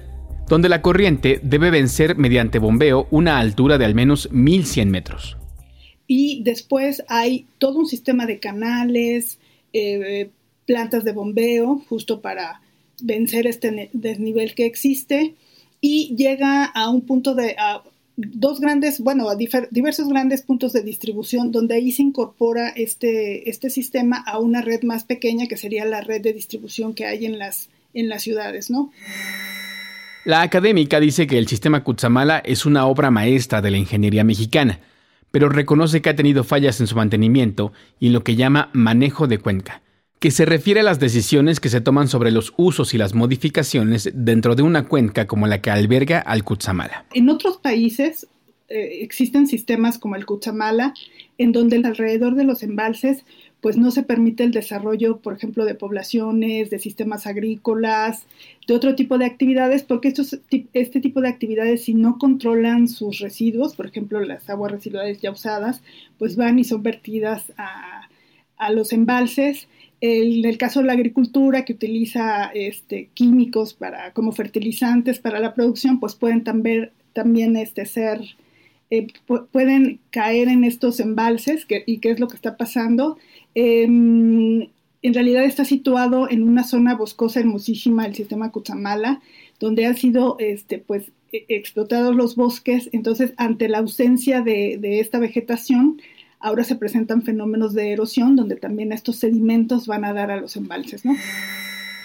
donde 0.49 0.69
la 0.69 0.83
corriente 0.83 1.39
debe 1.45 1.71
vencer 1.71 2.17
mediante 2.17 2.59
bombeo 2.59 3.07
una 3.13 3.39
altura 3.39 3.79
de 3.79 3.85
al 3.85 3.95
menos 3.95 4.29
1100 4.33 4.91
metros. 4.91 5.37
Y 6.09 6.43
después 6.43 7.05
hay 7.07 7.47
todo 7.59 7.79
un 7.79 7.87
sistema 7.87 8.27
de 8.27 8.41
canales, 8.41 9.39
eh, 9.73 10.31
plantas 10.71 11.03
de 11.03 11.11
bombeo, 11.11 11.83
justo 11.89 12.21
para 12.21 12.61
vencer 13.03 13.49
este 13.49 13.91
desnivel 13.93 14.55
que 14.55 14.67
existe, 14.67 15.35
y 15.81 16.15
llega 16.15 16.65
a 16.65 16.89
un 16.91 17.01
punto 17.01 17.35
de, 17.35 17.57
dos 18.15 18.61
grandes, 18.61 19.01
bueno, 19.01 19.29
a 19.29 19.35
diversos 19.35 20.09
grandes 20.09 20.43
puntos 20.43 20.73
de 20.73 20.85
distribución 20.85 21.51
donde 21.51 21.75
ahí 21.75 21.91
se 21.91 22.03
incorpora 22.03 22.69
este, 22.69 23.51
este 23.51 23.69
sistema 23.69 24.23
a 24.25 24.39
una 24.39 24.63
red 24.63 24.85
más 24.85 25.03
pequeña 25.03 25.49
que 25.49 25.57
sería 25.57 25.85
la 25.87 26.03
red 26.03 26.21
de 26.21 26.33
distribución 26.33 26.95
que 26.95 27.05
hay 27.05 27.27
en 27.27 27.41
las, 27.41 27.69
en 27.93 28.09
las 28.09 28.23
ciudades, 28.23 28.71
¿no? 28.71 28.93
La 30.25 30.43
académica 30.43 31.01
dice 31.01 31.27
que 31.27 31.39
el 31.39 31.49
sistema 31.49 31.83
Cutzamala 31.83 32.39
es 32.39 32.65
una 32.65 32.87
obra 32.87 33.11
maestra 33.11 33.61
de 33.61 33.73
la 33.73 33.79
ingeniería 33.79 34.23
mexicana, 34.23 34.79
pero 35.33 35.49
reconoce 35.49 36.01
que 36.01 36.11
ha 36.11 36.15
tenido 36.15 36.45
fallas 36.45 36.81
en 36.81 36.87
su 36.87 36.95
mantenimiento 36.95 37.73
y 37.99 38.07
en 38.07 38.13
lo 38.13 38.23
que 38.23 38.37
llama 38.37 38.71
manejo 38.73 39.27
de 39.27 39.39
cuenca 39.39 39.83
que 40.21 40.31
se 40.31 40.45
refiere 40.45 40.81
a 40.81 40.83
las 40.83 41.01
decisiones 41.01 41.61
que 41.61 41.71
se 41.71 41.81
toman 41.81 42.07
sobre 42.07 42.31
los 42.31 42.53
usos 42.59 42.93
y 42.93 42.99
las 42.99 43.15
modificaciones 43.15 44.11
dentro 44.15 44.55
de 44.55 44.63
una 44.63 44.87
cuenca 44.87 45.27
como 45.27 45.47
la 45.47 45.63
que 45.63 45.71
alberga 45.71 46.21
al 46.21 46.45
Cutzamala. 46.45 47.07
En 47.15 47.31
otros 47.31 47.57
países 47.57 48.27
eh, 48.69 48.99
existen 49.01 49.47
sistemas 49.47 49.99
como 49.99 50.17
el 50.17 50.27
Cutzamala, 50.27 50.93
en 51.39 51.53
donde 51.53 51.77
alrededor 51.77 52.35
de 52.35 52.45
los 52.45 52.63
embalses 52.63 53.25
pues 53.63 53.79
no 53.79 53.91
se 53.91 54.03
permite 54.03 54.45
el 54.45 54.53
desarrollo, 54.53 55.19
por 55.19 55.35
ejemplo, 55.35 55.65
de 55.65 55.75
poblaciones, 55.75 56.71
de 56.71 56.79
sistemas 56.79 57.27
agrícolas, 57.27 58.25
de 58.67 58.75
otro 58.75 58.95
tipo 58.95 59.19
de 59.19 59.27
actividades, 59.27 59.83
porque 59.83 60.09
estos, 60.09 60.39
este 60.73 61.01
tipo 61.01 61.21
de 61.21 61.29
actividades, 61.29 61.85
si 61.85 61.95
no 61.95 62.17
controlan 62.19 62.89
sus 62.89 63.19
residuos, 63.19 63.75
por 63.75 63.87
ejemplo, 63.87 64.21
las 64.21 64.49
aguas 64.49 64.73
residuales 64.73 65.21
ya 65.21 65.31
usadas, 65.31 65.83
pues 66.19 66.37
van 66.37 66.59
y 66.59 66.65
son 66.65 66.83
vertidas 66.83 67.53
a, 67.59 68.09
a 68.57 68.73
los 68.73 68.95
embalses 68.95 69.69
en 70.01 70.45
el 70.45 70.57
caso 70.57 70.81
de 70.81 70.87
la 70.87 70.95
agricultura 70.95 71.65
que 71.65 71.75
utiliza 71.75 72.47
este, 72.55 73.11
químicos 73.13 73.75
para, 73.75 74.13
como 74.13 74.33
fertilizantes 74.33 75.19
para 75.19 75.41
la 75.41 75.55
producción, 75.55 76.01
pues 76.01 76.15
pueden 76.15 76.43
también, 76.43 76.91
también 77.13 77.57
este, 77.57 77.85
ser, 77.85 78.21
eh, 78.91 79.09
pueden 79.53 80.01
caer 80.11 80.49
en 80.49 80.65
estos 80.65 81.01
embalses 81.01 81.67
y 81.87 81.99
qué 81.99 82.11
es 82.11 82.21
lo 82.21 82.29
que 82.29 82.37
está 82.37 82.57
pasando. 82.57 83.19
Em, 83.55 84.69
en 85.03 85.15
realidad 85.15 85.45
está 85.45 85.65
situado 85.65 86.31
en 86.31 86.43
una 86.45 86.65
zona 86.65 86.95
boscosa 86.95 87.41
hermosísima 87.41 88.05
del 88.05 88.15
sistema 88.15 88.53
Cuchamala, 88.53 89.21
donde 89.59 89.85
han 89.85 89.97
sido 89.97 90.37
este, 90.39 90.79
pues, 90.79 91.13
e, 91.33 91.45
explotados 91.49 92.17
los 92.17 92.37
bosques. 92.37 92.89
Entonces, 92.93 93.35
ante 93.37 93.69
la 93.69 93.79
ausencia 93.79 94.41
de 94.41 95.01
esta 95.01 95.19
vegetación, 95.19 96.01
ahora 96.41 96.65
se 96.65 96.75
presentan 96.75 97.23
fenómenos 97.23 97.75
de 97.75 97.93
erosión 97.93 98.35
donde 98.35 98.57
también 98.57 98.93
estos 98.93 99.17
sedimentos 99.17 99.87
van 99.87 100.05
a 100.05 100.13
dar 100.13 100.31
a 100.31 100.41
los 100.41 100.57
embalses, 100.57 101.05
¿no? 101.05 101.15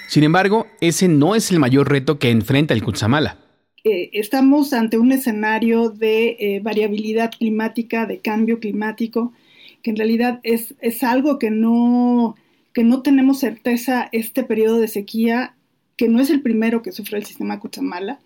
Sin 0.07 0.23
embargo, 0.23 0.67
ese 0.81 1.07
no 1.07 1.35
es 1.35 1.51
el 1.51 1.59
mayor 1.59 1.89
reto 1.89 2.19
que 2.19 2.29
enfrenta 2.29 2.73
el 2.73 2.83
Cutzamala. 2.83 3.39
Eh, 3.83 4.11
estamos 4.13 4.73
ante 4.73 4.97
un 4.97 5.11
escenario 5.11 5.89
de 5.89 6.37
eh, 6.39 6.59
variabilidad 6.61 7.31
climática, 7.31 8.05
de 8.05 8.19
cambio 8.19 8.59
climático, 8.59 9.33
que 9.81 9.91
en 9.91 9.97
realidad 9.97 10.39
es, 10.43 10.75
es 10.79 11.03
algo 11.03 11.39
que 11.39 11.49
no, 11.49 12.35
que 12.73 12.83
no 12.83 13.01
tenemos 13.01 13.39
certeza 13.39 14.09
este 14.11 14.43
periodo 14.43 14.79
de 14.79 14.87
sequía, 14.87 15.55
que 15.97 16.09
no 16.09 16.19
es 16.19 16.29
el 16.29 16.41
primero 16.41 16.81
que 16.81 16.91
sufre 16.91 17.17
el 17.17 17.25
sistema 17.25 17.59
Cutzamala, 17.59 18.19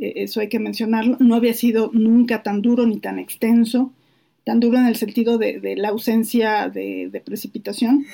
eh, 0.00 0.14
eso 0.16 0.40
hay 0.40 0.48
que 0.48 0.58
mencionarlo, 0.58 1.16
no 1.20 1.34
había 1.34 1.54
sido 1.54 1.90
nunca 1.92 2.42
tan 2.42 2.60
duro 2.60 2.86
ni 2.86 2.98
tan 2.98 3.18
extenso 3.18 3.92
tan 4.44 4.60
duro 4.60 4.78
en 4.78 4.86
el 4.86 4.96
sentido 4.96 5.38
de, 5.38 5.74
la 5.76 5.88
ausencia 5.88 6.68
de, 6.68 7.08
de 7.10 7.20
precipitación. 7.20 8.04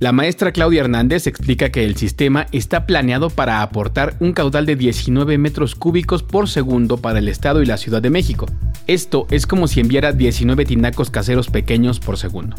La 0.00 0.10
maestra 0.10 0.50
Claudia 0.50 0.80
Hernández 0.80 1.28
explica 1.28 1.70
que 1.70 1.84
el 1.84 1.94
sistema 1.94 2.48
está 2.50 2.86
planeado 2.86 3.30
para 3.30 3.62
aportar 3.62 4.16
un 4.18 4.32
caudal 4.32 4.66
de 4.66 4.74
19 4.74 5.38
metros 5.38 5.76
cúbicos 5.76 6.24
por 6.24 6.48
segundo 6.48 6.96
para 6.96 7.20
el 7.20 7.28
Estado 7.28 7.62
y 7.62 7.66
la 7.66 7.76
Ciudad 7.76 8.02
de 8.02 8.10
México. 8.10 8.46
Esto 8.88 9.28
es 9.30 9.46
como 9.46 9.68
si 9.68 9.78
enviara 9.78 10.10
19 10.10 10.64
tinacos 10.64 11.10
caseros 11.10 11.48
pequeños 11.48 12.00
por 12.00 12.18
segundo. 12.18 12.56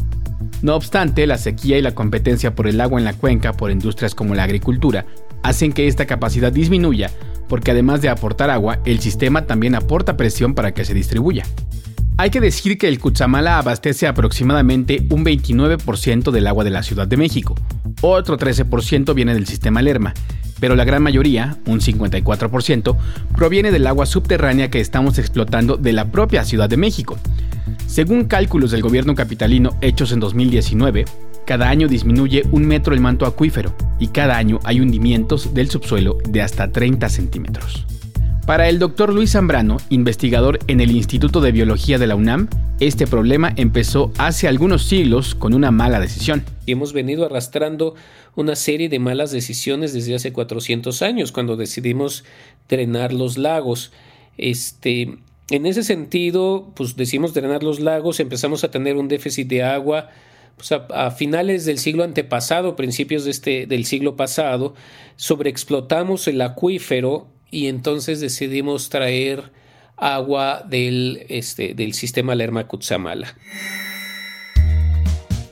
No 0.62 0.74
obstante, 0.74 1.26
la 1.26 1.36
sequía 1.36 1.76
y 1.76 1.82
la 1.82 1.94
competencia 1.94 2.54
por 2.54 2.66
el 2.66 2.80
agua 2.80 2.98
en 2.98 3.04
la 3.04 3.12
cuenca 3.12 3.52
por 3.52 3.70
industrias 3.70 4.14
como 4.14 4.34
la 4.34 4.44
agricultura 4.44 5.04
hacen 5.42 5.74
que 5.74 5.86
esta 5.86 6.06
capacidad 6.06 6.50
disminuya 6.50 7.10
porque 7.48 7.70
además 7.70 8.02
de 8.02 8.08
aportar 8.08 8.50
agua, 8.50 8.80
el 8.84 9.00
sistema 9.00 9.46
también 9.46 9.74
aporta 9.74 10.16
presión 10.16 10.54
para 10.54 10.72
que 10.72 10.84
se 10.84 10.94
distribuya. 10.94 11.44
Hay 12.16 12.30
que 12.30 12.40
decir 12.40 12.78
que 12.78 12.86
el 12.86 13.00
Cuchamala 13.00 13.58
abastece 13.58 14.06
aproximadamente 14.06 15.04
un 15.10 15.24
29% 15.24 16.30
del 16.30 16.46
agua 16.46 16.62
de 16.62 16.70
la 16.70 16.84
Ciudad 16.84 17.08
de 17.08 17.16
México. 17.16 17.56
Otro 18.02 18.38
13% 18.38 19.14
viene 19.14 19.34
del 19.34 19.46
sistema 19.46 19.82
Lerma, 19.82 20.14
pero 20.60 20.76
la 20.76 20.84
gran 20.84 21.02
mayoría, 21.02 21.56
un 21.66 21.80
54%, 21.80 22.96
proviene 23.36 23.72
del 23.72 23.86
agua 23.88 24.06
subterránea 24.06 24.70
que 24.70 24.80
estamos 24.80 25.18
explotando 25.18 25.76
de 25.76 25.92
la 25.92 26.12
propia 26.12 26.44
Ciudad 26.44 26.68
de 26.68 26.76
México. 26.76 27.18
Según 27.86 28.24
cálculos 28.24 28.70
del 28.70 28.82
gobierno 28.82 29.16
capitalino 29.16 29.76
hechos 29.80 30.12
en 30.12 30.20
2019, 30.20 31.06
cada 31.46 31.68
año 31.68 31.88
disminuye 31.88 32.42
un 32.52 32.66
metro 32.66 32.94
el 32.94 33.00
manto 33.00 33.26
acuífero 33.26 33.74
y 33.98 34.08
cada 34.08 34.36
año 34.36 34.60
hay 34.64 34.80
hundimientos 34.80 35.54
del 35.54 35.70
subsuelo 35.70 36.18
de 36.28 36.42
hasta 36.42 36.72
30 36.72 37.08
centímetros. 37.08 37.86
Para 38.46 38.68
el 38.68 38.78
doctor 38.78 39.12
Luis 39.12 39.32
Zambrano, 39.32 39.78
investigador 39.88 40.58
en 40.66 40.80
el 40.82 40.90
Instituto 40.90 41.40
de 41.40 41.50
Biología 41.50 41.98
de 41.98 42.06
la 42.06 42.14
UNAM, 42.14 42.48
este 42.78 43.06
problema 43.06 43.54
empezó 43.56 44.12
hace 44.18 44.48
algunos 44.48 44.84
siglos 44.84 45.34
con 45.34 45.54
una 45.54 45.70
mala 45.70 45.98
decisión. 45.98 46.44
Hemos 46.66 46.92
venido 46.92 47.24
arrastrando 47.24 47.94
una 48.36 48.54
serie 48.54 48.90
de 48.90 48.98
malas 48.98 49.30
decisiones 49.30 49.94
desde 49.94 50.14
hace 50.14 50.32
400 50.34 51.00
años, 51.00 51.32
cuando 51.32 51.56
decidimos 51.56 52.24
drenar 52.68 53.14
los 53.14 53.38
lagos. 53.38 53.92
Este, 54.36 55.16
en 55.48 55.66
ese 55.66 55.82
sentido, 55.82 56.70
pues 56.74 56.96
decimos 56.96 57.32
drenar 57.32 57.62
los 57.62 57.80
lagos, 57.80 58.20
empezamos 58.20 58.62
a 58.62 58.70
tener 58.70 58.96
un 58.96 59.08
déficit 59.08 59.48
de 59.48 59.62
agua 59.62 60.10
a, 60.92 61.10
finales 61.10 61.64
del 61.64 61.78
siglo 61.78 62.04
antepasado, 62.04 62.76
principios 62.76 63.24
de 63.24 63.30
este, 63.30 63.66
del 63.66 63.84
siglo 63.84 64.16
pasado, 64.16 64.74
sobreexplotamos 65.16 66.28
el 66.28 66.40
acuífero 66.40 67.28
y 67.50 67.68
entonces 67.68 68.20
decidimos 68.20 68.88
traer 68.88 69.52
agua 69.96 70.64
del, 70.68 71.24
este, 71.28 71.74
del 71.74 71.94
sistema 71.94 72.34
Lerma-Cutzamala. 72.34 73.36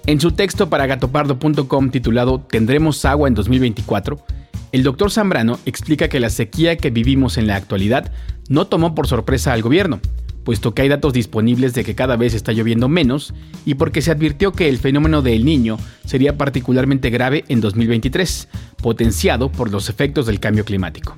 En 0.06 0.20
su 0.20 0.32
texto 0.32 0.68
para 0.68 0.86
gatopardo.com 0.86 1.90
titulado 1.90 2.40
¿Tendremos 2.40 3.04
agua 3.04 3.28
en 3.28 3.34
2024? 3.34 4.18
El 4.72 4.82
doctor 4.82 5.10
Zambrano 5.12 5.60
explica 5.64 6.08
que 6.08 6.18
la 6.18 6.30
sequía 6.30 6.76
que 6.76 6.90
vivimos 6.90 7.36
en 7.36 7.46
la 7.46 7.56
actualidad 7.56 8.10
no 8.48 8.66
tomó 8.66 8.94
por 8.94 9.06
sorpresa 9.06 9.52
al 9.52 9.62
gobierno, 9.62 10.00
puesto 10.44 10.74
que 10.74 10.82
hay 10.82 10.88
datos 10.88 11.12
disponibles 11.12 11.74
de 11.74 11.84
que 11.84 11.94
cada 11.94 12.16
vez 12.16 12.34
está 12.34 12.52
lloviendo 12.52 12.88
menos 12.88 13.34
y 13.64 13.74
porque 13.74 14.02
se 14.02 14.10
advirtió 14.10 14.52
que 14.52 14.68
el 14.68 14.78
fenómeno 14.78 15.22
del 15.22 15.44
niño 15.44 15.78
sería 16.04 16.36
particularmente 16.36 17.10
grave 17.10 17.44
en 17.48 17.60
2023, 17.60 18.48
potenciado 18.82 19.50
por 19.50 19.70
los 19.70 19.88
efectos 19.88 20.26
del 20.26 20.40
cambio 20.40 20.64
climático. 20.64 21.16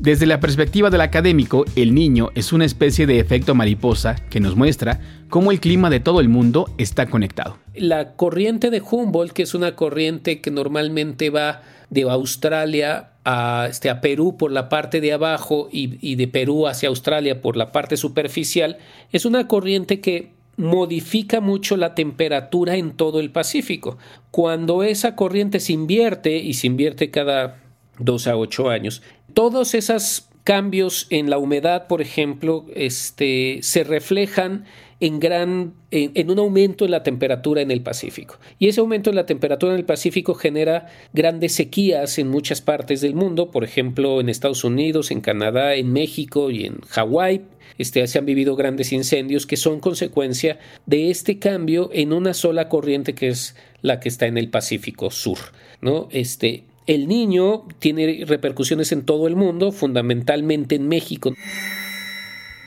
Desde 0.00 0.24
la 0.24 0.40
perspectiva 0.40 0.88
del 0.88 1.02
académico, 1.02 1.66
el 1.76 1.94
niño 1.94 2.30
es 2.34 2.54
una 2.54 2.64
especie 2.64 3.06
de 3.06 3.20
efecto 3.20 3.54
mariposa 3.54 4.14
que 4.14 4.40
nos 4.40 4.56
muestra 4.56 4.98
cómo 5.28 5.52
el 5.52 5.60
clima 5.60 5.90
de 5.90 6.00
todo 6.00 6.20
el 6.20 6.30
mundo 6.30 6.72
está 6.78 7.04
conectado. 7.04 7.58
La 7.74 8.14
corriente 8.14 8.70
de 8.70 8.80
Humboldt, 8.80 9.34
que 9.34 9.42
es 9.42 9.52
una 9.52 9.76
corriente 9.76 10.40
que 10.40 10.50
normalmente 10.50 11.28
va 11.28 11.60
de 11.90 12.02
Australia 12.02 13.10
a, 13.24 13.66
este, 13.68 13.90
a 13.90 14.00
Perú 14.00 14.36
por 14.38 14.52
la 14.52 14.68
parte 14.68 15.00
de 15.00 15.12
abajo 15.12 15.68
y, 15.70 15.98
y 16.00 16.14
de 16.14 16.28
Perú 16.28 16.66
hacia 16.66 16.88
Australia 16.88 17.42
por 17.42 17.56
la 17.56 17.72
parte 17.72 17.96
superficial, 17.96 18.78
es 19.12 19.24
una 19.24 19.46
corriente 19.46 20.00
que 20.00 20.30
modifica 20.56 21.40
mucho 21.40 21.76
la 21.76 21.94
temperatura 21.94 22.76
en 22.76 22.92
todo 22.92 23.20
el 23.20 23.30
Pacífico. 23.30 23.98
Cuando 24.30 24.82
esa 24.82 25.16
corriente 25.16 25.58
se 25.58 25.72
invierte, 25.72 26.36
y 26.36 26.54
se 26.54 26.66
invierte 26.66 27.10
cada 27.10 27.60
dos 27.98 28.26
a 28.26 28.36
ocho 28.36 28.68
años, 28.68 29.02
todos 29.34 29.74
esos 29.74 30.28
cambios 30.44 31.06
en 31.10 31.30
la 31.30 31.38
humedad, 31.38 31.86
por 31.86 32.02
ejemplo, 32.02 32.66
este, 32.74 33.60
se 33.62 33.84
reflejan 33.84 34.64
en, 35.00 35.18
gran, 35.18 35.72
en, 35.90 36.30
un 36.30 36.38
aumento 36.38 36.84
en 36.84 36.90
la 36.90 37.02
temperatura 37.02 37.62
en 37.62 37.70
el 37.70 37.80
Pacífico. 37.80 38.38
Y 38.58 38.68
ese 38.68 38.80
aumento 38.80 39.10
en 39.10 39.16
la 39.16 39.26
temperatura 39.26 39.72
en 39.72 39.78
el 39.78 39.86
Pacífico 39.86 40.34
genera 40.34 40.88
grandes 41.14 41.54
sequías 41.54 42.18
en 42.18 42.28
muchas 42.28 42.60
partes 42.60 43.00
del 43.00 43.14
mundo, 43.14 43.50
por 43.50 43.64
ejemplo 43.64 44.20
en 44.20 44.28
Estados 44.28 44.62
Unidos, 44.62 45.10
en 45.10 45.22
Canadá, 45.22 45.74
en 45.74 45.92
México 45.92 46.50
y 46.50 46.66
en 46.66 46.80
Hawái. 46.82 47.42
Este, 47.78 48.06
se 48.06 48.18
han 48.18 48.26
vivido 48.26 48.56
grandes 48.56 48.92
incendios 48.92 49.46
que 49.46 49.56
son 49.56 49.80
consecuencia 49.80 50.58
de 50.84 51.10
este 51.10 51.38
cambio 51.38 51.88
en 51.94 52.12
una 52.12 52.34
sola 52.34 52.68
corriente 52.68 53.14
que 53.14 53.28
es 53.28 53.56
la 53.80 54.00
que 54.00 54.10
está 54.10 54.26
en 54.26 54.36
el 54.36 54.50
Pacífico 54.50 55.10
Sur. 55.10 55.38
¿no? 55.80 56.08
Este, 56.10 56.64
el 56.86 57.08
niño 57.08 57.66
tiene 57.78 58.24
repercusiones 58.26 58.92
en 58.92 59.06
todo 59.06 59.26
el 59.26 59.34
mundo, 59.34 59.72
fundamentalmente 59.72 60.74
en 60.74 60.88
México. 60.88 61.32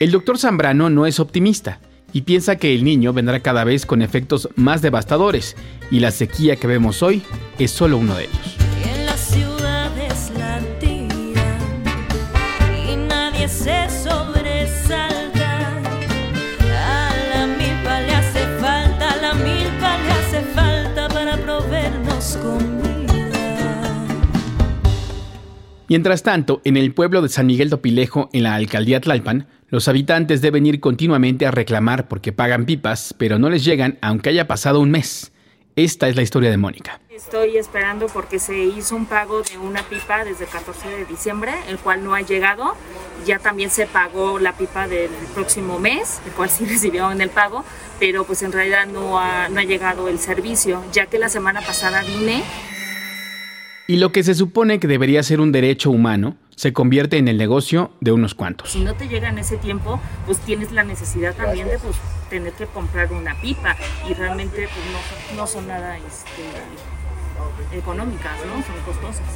El 0.00 0.10
doctor 0.10 0.36
Zambrano 0.36 0.90
no 0.90 1.06
es 1.06 1.20
optimista 1.20 1.80
y 2.14 2.22
piensa 2.22 2.56
que 2.56 2.74
el 2.74 2.84
niño 2.84 3.12
vendrá 3.12 3.40
cada 3.40 3.64
vez 3.64 3.84
con 3.84 4.00
efectos 4.00 4.48
más 4.54 4.80
devastadores 4.80 5.56
y 5.90 6.00
la 6.00 6.12
sequía 6.12 6.56
que 6.56 6.68
vemos 6.68 7.02
hoy 7.02 7.22
es 7.58 7.72
solo 7.72 7.98
uno 7.98 8.14
de 8.14 8.24
ellos. 8.24 8.63
Mientras 25.94 26.24
tanto, 26.24 26.60
en 26.64 26.76
el 26.76 26.92
pueblo 26.92 27.22
de 27.22 27.28
San 27.28 27.46
Miguel 27.46 27.70
Topilejo, 27.70 28.28
en 28.32 28.42
la 28.42 28.56
alcaldía 28.56 29.00
Tlalpan, 29.00 29.46
los 29.68 29.86
habitantes 29.86 30.40
deben 30.42 30.66
ir 30.66 30.80
continuamente 30.80 31.46
a 31.46 31.52
reclamar 31.52 32.08
porque 32.08 32.32
pagan 32.32 32.66
pipas, 32.66 33.14
pero 33.16 33.38
no 33.38 33.48
les 33.48 33.64
llegan 33.64 33.96
aunque 34.02 34.30
haya 34.30 34.48
pasado 34.48 34.80
un 34.80 34.90
mes. 34.90 35.30
Esta 35.76 36.08
es 36.08 36.16
la 36.16 36.22
historia 36.22 36.50
de 36.50 36.56
Mónica. 36.56 37.00
Estoy 37.10 37.58
esperando 37.58 38.08
porque 38.08 38.40
se 38.40 38.58
hizo 38.64 38.96
un 38.96 39.06
pago 39.06 39.42
de 39.42 39.56
una 39.56 39.84
pipa 39.84 40.24
desde 40.24 40.46
el 40.46 40.50
14 40.50 40.88
de 40.88 41.04
diciembre, 41.04 41.52
el 41.68 41.78
cual 41.78 42.02
no 42.02 42.16
ha 42.16 42.22
llegado. 42.22 42.74
Ya 43.24 43.38
también 43.38 43.70
se 43.70 43.86
pagó 43.86 44.40
la 44.40 44.54
pipa 44.54 44.88
del 44.88 45.10
próximo 45.32 45.78
mes, 45.78 46.20
el 46.26 46.32
cual 46.32 46.50
sí 46.50 46.64
recibieron 46.68 47.20
el 47.20 47.30
pago, 47.30 47.64
pero 48.00 48.24
pues 48.24 48.42
en 48.42 48.50
realidad 48.50 48.86
no 48.88 49.20
ha 49.20 49.48
llegado 49.62 50.08
el 50.08 50.18
servicio, 50.18 50.82
ya 50.92 51.06
que 51.06 51.20
la 51.20 51.28
semana 51.28 51.60
pasada 51.60 52.02
vine. 52.02 52.42
Y 53.86 53.96
lo 53.96 54.12
que 54.12 54.22
se 54.22 54.34
supone 54.34 54.80
que 54.80 54.86
debería 54.86 55.22
ser 55.22 55.42
un 55.42 55.52
derecho 55.52 55.90
humano, 55.90 56.36
se 56.56 56.72
convierte 56.72 57.18
en 57.18 57.28
el 57.28 57.36
negocio 57.36 57.90
de 58.00 58.12
unos 58.12 58.34
cuantos. 58.34 58.70
Si 58.70 58.80
no 58.80 58.94
te 58.94 59.08
llega 59.08 59.28
en 59.28 59.38
ese 59.38 59.58
tiempo, 59.58 60.00
pues 60.24 60.38
tienes 60.38 60.72
la 60.72 60.84
necesidad 60.84 61.34
también 61.34 61.68
de 61.68 61.78
pues, 61.78 61.96
tener 62.30 62.54
que 62.54 62.64
comprar 62.66 63.12
una 63.12 63.38
pipa 63.42 63.76
y 64.08 64.14
realmente 64.14 64.68
pues, 64.68 65.36
no, 65.36 65.46
son 65.46 65.68
nada 65.68 65.98
este, 65.98 67.76
económicas, 67.76 68.38
¿no? 68.46 68.54
Son 68.54 68.80
costosas. 68.86 69.26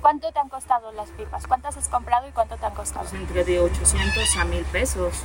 ¿Cuánto 0.00 0.32
te 0.32 0.38
han 0.38 0.48
costado 0.48 0.90
las 0.92 1.10
pipas? 1.10 1.46
¿Cuántas 1.46 1.76
has 1.76 1.88
comprado 1.88 2.28
y 2.28 2.32
cuánto 2.32 2.56
te 2.56 2.64
han 2.64 2.74
costado? 2.74 3.06
Pues 3.10 3.20
entre 3.20 3.44
de 3.44 3.60
800 3.60 4.36
a 4.38 4.44
1000 4.44 4.64
pesos. 4.64 5.24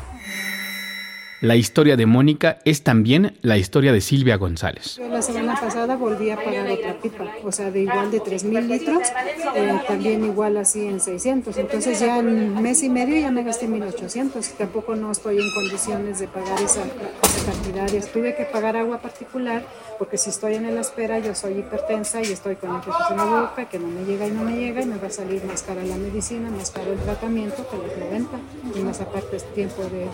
La 1.44 1.58
historia 1.58 1.98
de 1.98 2.06
Mónica 2.06 2.60
es 2.64 2.84
también 2.84 3.38
la 3.42 3.58
historia 3.58 3.92
de 3.92 4.00
Silvia 4.00 4.38
González. 4.38 4.98
la 4.98 5.22
semana 5.22 5.60
pasada 5.60 5.98
volví 5.98 6.30
a 6.30 6.38
pagar 6.38 6.72
otra 6.72 6.94
pipa, 7.02 7.26
o 7.44 7.52
sea, 7.52 7.70
de 7.70 7.82
igual 7.82 8.12
de 8.12 8.22
3.000 8.22 8.66
litros, 8.66 9.10
eh, 9.54 9.78
también 9.86 10.24
igual 10.24 10.56
así 10.56 10.88
en 10.88 11.02
600. 11.02 11.58
Entonces 11.58 12.00
ya 12.00 12.20
en 12.20 12.62
mes 12.62 12.82
y 12.84 12.90
medio 12.90 13.20
ya 13.20 13.30
me 13.30 13.44
gasté 13.44 13.68
1.800. 13.68 14.54
Tampoco 14.58 14.96
no 14.96 15.12
estoy 15.12 15.38
en 15.38 15.54
condiciones 15.54 16.20
de 16.20 16.30
pagar 16.30 16.62
esa, 16.62 16.84
esa 16.86 17.52
cantidad. 17.52 17.90
Tuve 18.14 18.38
que 18.38 18.46
pagar 18.46 18.78
agua 18.78 19.02
particular 19.02 19.66
porque 20.00 20.18
si 20.18 20.30
estoy 20.30 20.56
en 20.56 20.74
la 20.74 20.82
espera 20.82 21.20
yo 21.20 21.36
soy 21.36 21.60
hipertensa 21.60 22.22
y 22.22 22.32
estoy 22.32 22.56
con 22.56 22.70
el 22.70 22.82
en 23.12 23.18
la 23.18 23.42
boca 23.42 23.66
que 23.70 23.80
no 23.80 23.88
me 23.88 24.06
llega 24.06 24.28
y 24.28 24.32
no 24.32 24.44
me 24.44 24.56
llega 24.56 24.82
y 24.82 24.86
me 24.86 24.98
va 24.98 25.08
a 25.08 25.12
salir 25.12 25.44
más 25.46 25.64
cara 25.64 25.84
la 25.84 25.98
medicina, 25.98 26.50
más 26.50 26.72
caro 26.72 26.94
el 26.94 27.00
tratamiento 27.00 27.66
que 27.70 27.78
la 27.78 27.94
reventa 27.94 28.38
y 28.76 28.80
más 28.80 29.02
aparte 29.02 29.38
es 29.38 29.54
tiempo 29.54 29.84
de, 29.84 30.08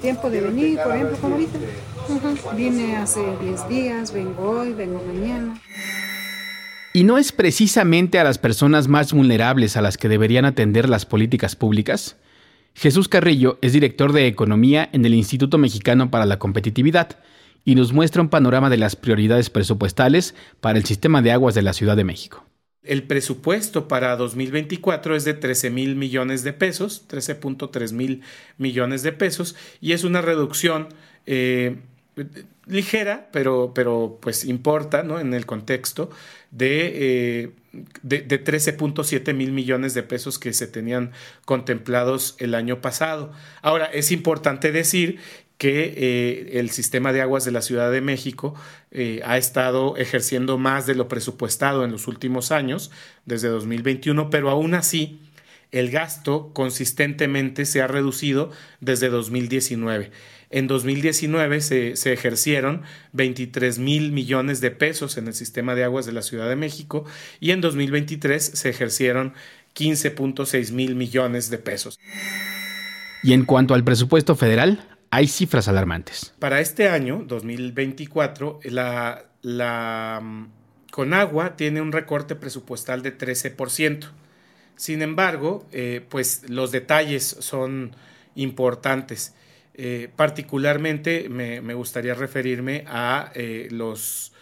tiempo 0.00 0.30
de 0.30 0.40
Vine 2.56 2.96
hace 2.96 3.20
10 3.42 3.68
días, 3.68 4.12
vengo 4.12 4.50
hoy, 4.50 4.72
vengo 4.72 5.02
mañana. 5.06 5.60
¿Y 6.92 7.02
no 7.02 7.18
es 7.18 7.32
precisamente 7.32 8.18
a 8.20 8.24
las 8.24 8.38
personas 8.38 8.86
más 8.86 9.12
vulnerables 9.12 9.76
a 9.76 9.82
las 9.82 9.98
que 9.98 10.08
deberían 10.08 10.44
atender 10.44 10.88
las 10.88 11.06
políticas 11.06 11.56
públicas? 11.56 12.16
Jesús 12.74 13.08
Carrillo 13.08 13.58
es 13.62 13.72
director 13.72 14.12
de 14.12 14.26
Economía 14.26 14.88
en 14.92 15.04
el 15.04 15.14
Instituto 15.14 15.58
Mexicano 15.58 16.10
para 16.10 16.26
la 16.26 16.38
Competitividad 16.38 17.18
y 17.64 17.74
nos 17.74 17.92
muestra 17.92 18.22
un 18.22 18.28
panorama 18.28 18.70
de 18.70 18.76
las 18.76 18.94
prioridades 18.94 19.50
presupuestales 19.50 20.34
para 20.60 20.78
el 20.78 20.84
sistema 20.84 21.22
de 21.22 21.32
aguas 21.32 21.54
de 21.54 21.62
la 21.62 21.72
Ciudad 21.72 21.96
de 21.96 22.04
México. 22.04 22.44
El 22.84 23.02
presupuesto 23.04 23.88
para 23.88 24.14
2024 24.16 25.16
es 25.16 25.24
de 25.24 25.34
13 25.34 25.70
mil 25.70 25.96
millones 25.96 26.44
de 26.44 26.52
pesos, 26.52 27.04
13.3 27.08 27.92
mil 27.92 28.22
millones 28.58 29.02
de 29.02 29.12
pesos, 29.12 29.56
y 29.80 29.92
es 29.92 30.04
una 30.04 30.20
reducción 30.20 30.88
eh, 31.26 31.76
ligera, 32.66 33.28
pero, 33.32 33.72
pero 33.74 34.18
pues 34.20 34.44
importa 34.44 35.02
¿no? 35.02 35.18
en 35.18 35.34
el 35.34 35.46
contexto 35.46 36.10
de, 36.50 37.42
eh, 37.42 37.50
de, 38.02 38.20
de 38.22 38.44
13.7 38.44 39.34
mil 39.34 39.52
millones 39.52 39.94
de 39.94 40.02
pesos 40.02 40.38
que 40.38 40.52
se 40.52 40.66
tenían 40.66 41.12
contemplados 41.44 42.36
el 42.38 42.54
año 42.54 42.80
pasado. 42.80 43.32
Ahora, 43.62 43.86
es 43.86 44.12
importante 44.12 44.72
decir 44.72 45.18
que 45.58 45.94
eh, 45.96 46.58
el 46.58 46.70
sistema 46.70 47.12
de 47.12 47.20
aguas 47.20 47.44
de 47.44 47.52
la 47.52 47.62
Ciudad 47.62 47.90
de 47.90 48.00
México 48.00 48.54
eh, 48.90 49.20
ha 49.24 49.38
estado 49.38 49.96
ejerciendo 49.96 50.58
más 50.58 50.86
de 50.86 50.94
lo 50.94 51.08
presupuestado 51.08 51.84
en 51.84 51.92
los 51.92 52.08
últimos 52.08 52.50
años, 52.50 52.90
desde 53.24 53.48
2021, 53.48 54.30
pero 54.30 54.50
aún 54.50 54.74
así 54.74 55.20
el 55.70 55.90
gasto 55.90 56.52
consistentemente 56.52 57.66
se 57.66 57.82
ha 57.82 57.86
reducido 57.86 58.50
desde 58.80 59.08
2019. 59.08 60.10
En 60.50 60.68
2019 60.68 61.60
se, 61.60 61.96
se, 61.96 62.12
ejercieron 62.12 62.82
23 63.12 63.80
mil 63.80 64.12
millones 64.12 64.60
de 64.60 64.70
pesos 64.70 65.16
en 65.16 65.26
el 65.26 65.34
sistema 65.34 65.74
de 65.74 65.82
aguas 65.82 66.06
de 66.06 66.12
la 66.12 66.22
Ciudad 66.22 66.48
de 66.48 66.54
México 66.54 67.04
y 67.40 67.50
en 67.50 67.60
2023 67.60 68.44
se 68.54 68.68
ejercieron 68.68 69.34
15.6 69.74 70.70
mil 70.72 70.94
millones 70.94 71.50
de 71.50 71.58
pesos. 71.58 71.98
Y 73.24 73.32
en 73.32 73.44
cuanto 73.44 73.74
al 73.74 73.82
presupuesto 73.82 74.36
federal, 74.36 74.86
hay 75.14 75.28
cifras 75.28 75.68
alarmantes. 75.68 76.34
Para 76.40 76.60
este 76.60 76.88
año, 76.88 77.22
2024, 77.24 78.58
la, 78.64 79.26
la 79.42 80.20
mm, 80.20 80.46
Conagua 80.90 81.54
tiene 81.54 81.80
un 81.80 81.92
recorte 81.92 82.34
presupuestal 82.34 83.02
de 83.02 83.16
13%. 83.16 84.08
Sin 84.74 85.02
embargo, 85.02 85.68
eh, 85.70 86.04
pues 86.08 86.50
los 86.50 86.72
detalles 86.72 87.36
son 87.38 87.94
importantes. 88.34 89.34
Eh, 89.74 90.08
particularmente 90.16 91.28
me, 91.28 91.74
gustaría 91.74 92.14
referirme 92.14 92.84
a 92.88 93.30
eh, 93.36 93.68
los, 93.70 94.32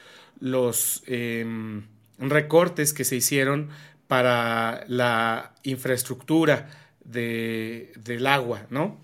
eh, 1.07 1.83
recortes 2.19 2.95
que 2.95 3.05
se 3.05 3.17
hicieron 3.17 3.69
para 4.09 4.85
la 4.89 5.53
infraestructura 5.65 6.71
de, 7.05 7.93
del 7.97 8.27
agua, 8.27 8.67
¿no? 8.71 9.01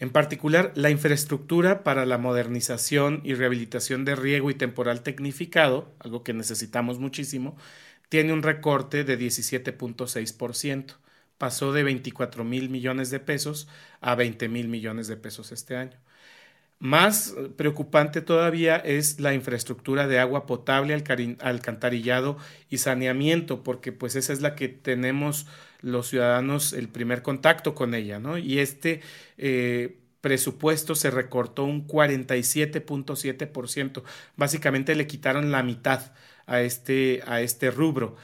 En 0.00 0.10
particular, 0.10 0.72
la 0.76 0.88
infraestructura 0.90 1.84
para 1.84 2.06
la 2.06 2.16
modernización 2.16 3.20
y 3.22 3.34
rehabilitación 3.34 4.06
de 4.06 4.16
riego 4.16 4.50
y 4.50 4.54
temporal 4.54 5.02
tecnificado, 5.02 5.94
algo 5.98 6.24
que 6.24 6.32
necesitamos 6.32 6.98
muchísimo, 6.98 7.56
tiene 8.08 8.32
un 8.32 8.42
recorte 8.42 9.04
de 9.04 9.18
17.6%. 9.18 10.96
Pasó 11.36 11.72
de 11.72 11.82
24 11.84 12.44
mil 12.44 12.70
millones 12.70 13.10
de 13.10 13.20
pesos 13.20 13.68
a 14.00 14.14
20 14.14 14.48
mil 14.48 14.68
millones 14.68 15.06
de 15.06 15.18
pesos 15.18 15.52
este 15.52 15.76
año. 15.76 15.98
Más 16.80 17.34
preocupante 17.56 18.22
todavía 18.22 18.76
es 18.76 19.20
la 19.20 19.34
infraestructura 19.34 20.06
de 20.06 20.18
agua 20.18 20.46
potable, 20.46 20.94
alcantarillado 20.94 22.38
y 22.70 22.78
saneamiento, 22.78 23.62
porque 23.62 23.92
pues 23.92 24.16
esa 24.16 24.32
es 24.32 24.40
la 24.40 24.54
que 24.54 24.68
tenemos 24.68 25.46
los 25.82 26.08
ciudadanos 26.08 26.72
el 26.72 26.88
primer 26.88 27.20
contacto 27.20 27.74
con 27.74 27.94
ella, 27.94 28.18
¿no? 28.18 28.38
Y 28.38 28.60
este 28.60 29.02
eh, 29.36 29.98
presupuesto 30.22 30.94
se 30.94 31.10
recortó 31.10 31.64
un 31.64 31.86
47.7%. 31.86 34.02
Básicamente 34.36 34.94
le 34.94 35.06
quitaron 35.06 35.50
la 35.50 35.62
mitad 35.62 36.12
a 36.46 36.62
este, 36.62 37.22
a 37.26 37.42
este 37.42 37.70
rubro. 37.70 38.16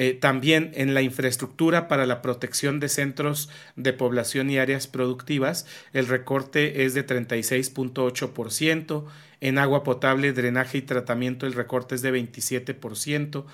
Eh, 0.00 0.14
también 0.14 0.70
en 0.74 0.94
la 0.94 1.02
infraestructura 1.02 1.88
para 1.88 2.06
la 2.06 2.22
protección 2.22 2.78
de 2.78 2.88
centros 2.88 3.50
de 3.74 3.92
población 3.92 4.48
y 4.48 4.56
áreas 4.56 4.86
productivas, 4.86 5.66
el 5.92 6.06
recorte 6.06 6.84
es 6.84 6.94
de 6.94 7.04
36.8%. 7.04 9.04
En 9.40 9.58
agua 9.58 9.82
potable, 9.82 10.32
drenaje 10.32 10.78
y 10.78 10.82
tratamiento, 10.82 11.46
el 11.46 11.52
recorte 11.52 11.96
es 11.96 12.02
de 12.02 12.12
27%. 12.12 13.44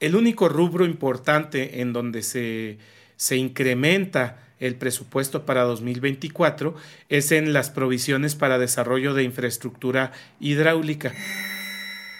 El 0.00 0.16
único 0.16 0.48
rubro 0.48 0.84
importante 0.84 1.80
en 1.80 1.92
donde 1.92 2.22
se, 2.22 2.78
se 3.14 3.36
incrementa 3.36 4.42
el 4.58 4.74
presupuesto 4.74 5.46
para 5.46 5.62
2024 5.62 6.74
es 7.08 7.30
en 7.30 7.52
las 7.52 7.70
provisiones 7.70 8.34
para 8.34 8.58
desarrollo 8.58 9.14
de 9.14 9.22
infraestructura 9.22 10.10
hidráulica. 10.40 11.14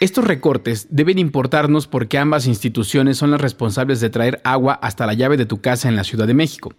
Estos 0.01 0.25
recortes 0.25 0.87
deben 0.89 1.19
importarnos 1.19 1.87
porque 1.87 2.17
ambas 2.17 2.47
instituciones 2.47 3.19
son 3.19 3.31
las 3.33 3.41
responsables 3.43 4.01
de 4.01 4.09
traer 4.09 4.41
agua 4.45 4.73
hasta 4.73 5.05
la 5.05 5.13
llave 5.13 5.37
de 5.37 5.45
tu 5.45 5.61
casa 5.61 5.91
en 5.91 5.97
la 5.97 6.05
Ciudad 6.05 6.27
de 6.27 6.33
México. 6.33 6.73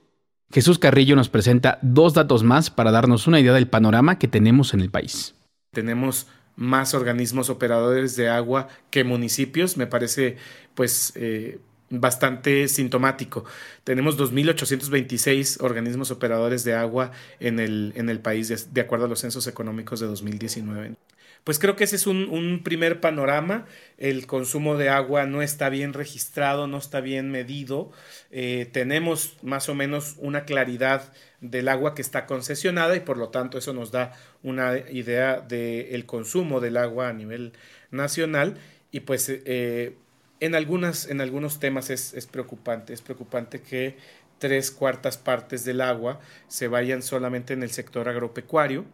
Jesús 0.52 0.80
Carrillo 0.80 1.16
nos 1.16 1.30
presenta 1.30 1.78
dos 1.84 2.16
datos 2.16 2.42
más 2.42 2.72
para 2.72 2.90
darnos 2.90 3.28
una 3.28 3.40
idea 3.40 3.54
del 3.54 3.68
panorama 3.68 4.18
que 4.18 4.28
tenemos 4.28 4.74
en 4.74 4.80
el 4.80 4.90
país. 4.90 5.36
Tenemos 5.72 6.26
más 6.56 6.96
organismos 6.96 7.52
operadores 7.52 8.16
de 8.16 8.28
agua 8.28 8.70
que 8.90 9.04
municipios, 9.04 9.78
me 9.78 9.86
parece 9.86 10.38
pues 10.74 11.14
eh, 11.14 11.60
bastante 11.92 12.68
sintomático. 12.68 13.46
Tenemos 13.84 14.18
2.826 14.18 15.62
organismos 15.62 16.10
operadores 16.10 16.64
de 16.64 16.74
agua 16.74 17.12
en 17.40 17.60
el, 17.60 17.94
en 17.96 18.10
el 18.10 18.20
país, 18.20 18.48
de, 18.48 18.58
de 18.72 18.82
acuerdo 18.82 19.06
a 19.06 19.10
los 19.10 19.20
censos 19.20 19.46
económicos 19.46 20.00
de 20.00 20.08
2019 20.08 20.96
pues 21.44 21.58
creo 21.58 21.76
que 21.76 21.86
ese 21.86 21.96
es 21.96 22.08
un, 22.08 22.62
primer 22.64 23.00
panorama. 23.00 23.66
El 23.98 24.28
consumo 24.28 24.78
de 24.78 24.90
agua 24.90 25.26
no 25.26 25.42
está 25.42 25.70
bien 25.70 25.94
registrado, 25.94 26.68
no 26.68 26.78
está 26.78 27.02
bien 27.02 27.32
medido. 27.32 27.92
Eh, 28.30 28.70
tenemos 28.72 29.38
más 29.42 29.68
o 29.68 29.76
menos 29.76 30.16
una 30.20 30.46
claridad 30.46 31.12
del 31.40 31.68
agua 31.68 31.96
que 31.96 32.04
está 32.04 32.28
concesionada 32.28 32.96
y 32.96 33.00
por 33.00 33.18
lo 33.18 33.30
tanto 33.30 33.58
eso 33.58 33.74
nos 33.74 33.92
da 33.92 34.14
una 34.44 34.78
idea 34.78 35.40
del 35.40 36.06
consumo 36.06 36.60
del 36.60 36.78
agua 36.78 37.10
a 37.10 37.14
nivel 37.14 37.54
nacional 37.90 38.58
y 38.92 39.00
pues 39.02 39.28
eh, 39.30 39.96
en, 40.40 40.54
algunas, 40.54 41.08
en 41.08 41.22
algunos 41.22 41.60
temas 41.60 41.90
es, 41.90 42.14
es 42.14 42.28
preocupante. 42.28 42.94
Es 42.94 43.02
preocupante 43.02 43.62
que 43.62 43.98
tres 44.38 44.72
cuartas 44.72 45.18
partes 45.18 45.66
del 45.66 45.82
agua 45.82 46.20
se 46.48 46.68
vayan 46.68 47.02
solamente 47.02 47.54
en 47.54 47.64
el 47.64 47.72
sector 47.72 48.10
agropecuario. 48.10 48.86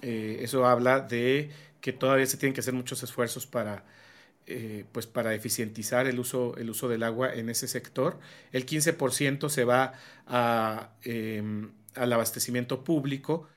Eh, 0.00 0.38
eso 0.40 0.66
habla 0.66 1.00
de 1.00 1.50
que 1.82 1.92
todavía 1.92 2.24
se 2.24 2.38
tienen 2.38 2.54
que 2.54 2.60
hacer 2.60 2.72
muchos 2.72 3.02
esfuerzos 3.02 3.44
para, 3.46 3.84
eh, 4.46 4.84
pues 4.92 5.06
para 5.06 5.34
eficientizar 5.34 6.06
el 6.06 6.18
uso, 6.18 6.56
el 6.56 6.70
uso 6.70 6.88
del 6.88 7.02
agua 7.02 7.34
en 7.34 7.50
ese 7.50 7.68
sector. 7.68 8.18
El 8.52 8.64
15% 8.64 9.50
se 9.50 9.64
va 9.64 9.92
eh, 11.04 11.42
al 11.96 12.12
abastecimiento 12.12 12.84
público. 12.84 13.48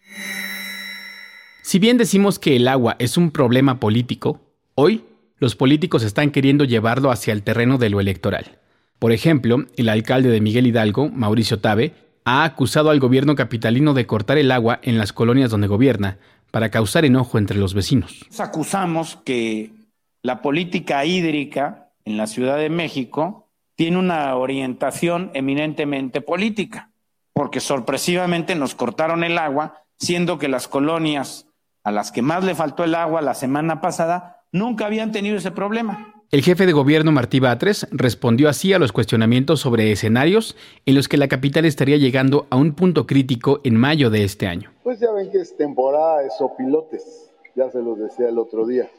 Si 1.62 1.80
bien 1.80 1.98
decimos 1.98 2.40
que 2.40 2.58
el 2.58 2.68
agua 2.68 2.96
es 3.00 3.16
un 3.16 3.32
problema 3.32 3.80
político, 3.80 4.42
hoy 4.74 5.06
los 5.38 5.56
políticos 5.56 6.04
están 6.04 6.32
queriendo 6.32 6.66
llevarlo 6.66 7.12
hacia 7.12 7.32
el 7.32 7.44
terreno 7.44 7.78
de 7.78 7.90
lo 7.90 8.00
electoral. 8.00 8.60
Por 8.98 9.12
ejemplo, 9.12 9.66
el 9.78 9.90
alcalde 9.90 10.30
de 10.30 10.42
Miguel 10.42 10.68
Hidalgo, 10.68 11.10
Mauricio 11.10 11.60
Tabe, 11.60 11.94
ha 12.24 12.44
acusado 12.44 12.90
al 12.90 13.00
gobierno 13.00 13.36
capitalino 13.36 13.94
de 13.94 14.08
cortar 14.08 14.40
el 14.40 14.52
agua 14.52 14.80
en 14.82 14.98
las 14.98 15.14
colonias 15.14 15.52
donde 15.52 15.68
gobierna, 15.68 16.18
para 16.56 16.70
causar 16.70 17.04
enojo 17.04 17.38
entre 17.38 17.58
los 17.58 17.74
vecinos. 17.74 18.26
Acusamos 18.40 19.18
que 19.26 19.74
la 20.22 20.42
política 20.42 21.04
hídrica 21.04 21.90
en 22.06 22.16
la 22.16 22.28
Ciudad 22.28 22.56
de 22.56 22.70
México 22.70 23.50
tiene 23.76 23.98
una 23.98 24.34
orientación 24.38 25.32
eminentemente 25.34 26.22
política, 26.22 26.92
porque 27.34 27.60
sorpresivamente 27.60 28.56
nos 28.56 28.74
cortaron 28.74 29.26
el 29.26 29.38
agua, 29.38 29.84
siendo 30.00 30.40
que 30.40 30.48
las 30.48 30.70
colonias 30.70 31.46
a 31.84 31.92
las 31.92 32.14
que 32.14 32.22
más 32.22 32.46
le 32.46 32.56
faltó 32.56 32.86
el 32.86 32.96
agua 32.96 33.22
la 33.22 33.34
semana 33.34 33.82
pasada 33.82 34.46
nunca 34.54 34.86
habían 34.86 35.12
tenido 35.12 35.36
ese 35.36 35.52
problema. 35.52 36.15
El 36.36 36.44
jefe 36.44 36.66
de 36.66 36.74
gobierno 36.74 37.14
Martí 37.14 37.40
Batres 37.40 37.88
respondió 37.92 38.50
así 38.50 38.74
a 38.74 38.78
los 38.78 38.92
cuestionamientos 38.92 39.62
sobre 39.62 39.94
escenarios 39.94 40.58
en 40.86 40.96
los 40.96 41.08
que 41.08 41.16
la 41.16 41.30
capital 41.30 41.64
estaría 41.64 41.96
llegando 41.96 42.46
a 42.50 42.58
un 42.58 42.74
punto 42.74 43.08
crítico 43.08 43.62
en 43.64 43.78
mayo 43.78 44.10
de 44.10 44.26
este 44.26 44.46
año. 44.46 44.70
Pues 44.84 45.00
ya 45.00 45.14
ven 45.14 45.32
que 45.32 45.38
es 45.38 45.56
temporada 45.56 46.24
de 46.24 46.30
sopilotes, 46.38 47.32
ya 47.56 47.72
se 47.72 47.82
los 47.82 47.98
decía 47.98 48.28
el 48.28 48.38
otro 48.38 48.68
día, 48.68 48.90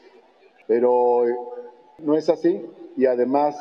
pero 0.67 1.27
eh, 1.27 1.35
no 1.99 2.17
es 2.17 2.27
así 2.27 2.59
y 2.97 3.05
además 3.05 3.55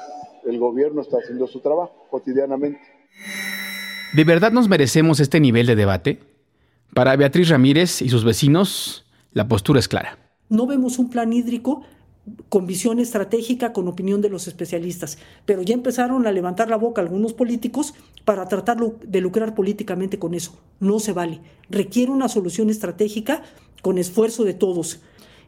el 0.46 0.58
gobierno 0.58 1.02
está 1.02 1.18
haciendo 1.18 1.46
su 1.46 1.60
trabajo 1.60 2.06
cotidianamente. 2.08 2.80
¿De 4.14 4.24
verdad 4.24 4.52
nos 4.52 4.70
merecemos 4.70 5.20
este 5.20 5.38
nivel 5.38 5.66
de 5.66 5.76
debate? 5.76 6.20
Para 6.94 7.14
Beatriz 7.14 7.50
Ramírez 7.50 8.00
y 8.00 8.08
sus 8.08 8.24
vecinos, 8.24 9.04
la 9.32 9.48
postura 9.48 9.80
es 9.80 9.86
clara. 9.86 10.18
No 10.48 10.66
vemos 10.66 10.98
un 10.98 11.10
plan 11.10 11.30
hídrico 11.34 11.82
con 12.48 12.66
visión 12.66 12.98
estratégica, 12.98 13.72
con 13.72 13.88
opinión 13.88 14.20
de 14.20 14.28
los 14.28 14.48
especialistas. 14.48 15.18
Pero 15.44 15.62
ya 15.62 15.74
empezaron 15.74 16.26
a 16.26 16.32
levantar 16.32 16.68
la 16.68 16.76
boca 16.76 17.00
algunos 17.00 17.32
políticos 17.32 17.94
para 18.24 18.48
tratar 18.48 18.78
de 18.78 19.20
lucrar 19.20 19.54
políticamente 19.54 20.18
con 20.18 20.34
eso. 20.34 20.58
No 20.80 20.98
se 20.98 21.12
vale. 21.12 21.40
Requiere 21.70 22.10
una 22.10 22.28
solución 22.28 22.70
estratégica 22.70 23.42
con 23.82 23.98
esfuerzo 23.98 24.44
de 24.44 24.54
todos. 24.54 25.00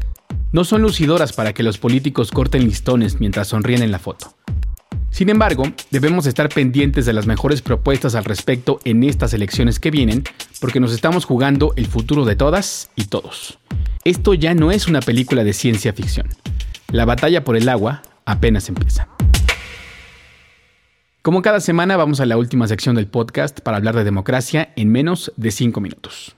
no 0.53 0.64
son 0.64 0.83
lucidoras 0.83 1.33
para 1.33 1.53
que 1.53 1.62
los 1.62 1.79
políticos 1.79 2.31
corten 2.31 2.64
listones 2.64 3.20
mientras 3.20 3.49
sonríen 3.49 3.83
en 3.83 3.90
la 3.90 3.99
foto. 3.99 4.35
Sin 5.11 5.29
embargo, 5.29 5.64
debemos 5.90 6.27
estar 6.27 6.49
pendientes 6.49 7.07
de 7.07 7.12
las 7.12 7.27
mejores 7.27 7.62
propuestas 7.62 8.14
al 8.14 8.25
respecto 8.25 8.81
en 8.85 9.05
estas 9.05 9.33
elecciones 9.33 9.79
que 9.79 9.90
vienen, 9.90 10.25
porque 10.61 10.81
nos 10.81 10.92
estamos 10.92 11.25
jugando 11.25 11.73
el 11.77 11.87
futuro 11.87 12.25
de 12.25 12.35
todas 12.35 12.90
y 12.97 13.05
todos. 13.05 13.59
Esto 14.05 14.35
ya 14.35 14.55
no 14.55 14.73
es 14.73 14.88
una 14.88 15.01
película 15.01 15.44
de 15.44 15.53
ciencia 15.53 15.92
ficción. 15.92 16.29
La 16.90 17.05
batalla 17.05 17.44
por 17.44 17.57
el 17.57 17.68
agua 17.68 18.03
apenas 18.25 18.68
empieza. 18.68 19.13
Como 21.25 21.41
cada 21.41 21.61
semana 21.61 21.97
vamos 21.97 22.21
a 22.21 22.27
la 22.27 22.37
última 22.37 22.69
sección 22.69 22.97
del 22.97 23.07
podcast 23.07 23.61
para 23.61 23.79
hablar 23.79 23.97
de 23.97 24.05
democracia 24.05 24.75
en 24.77 24.91
menos 24.93 25.33
de 25.39 25.53
5 25.53 25.81
minutos. 25.81 26.37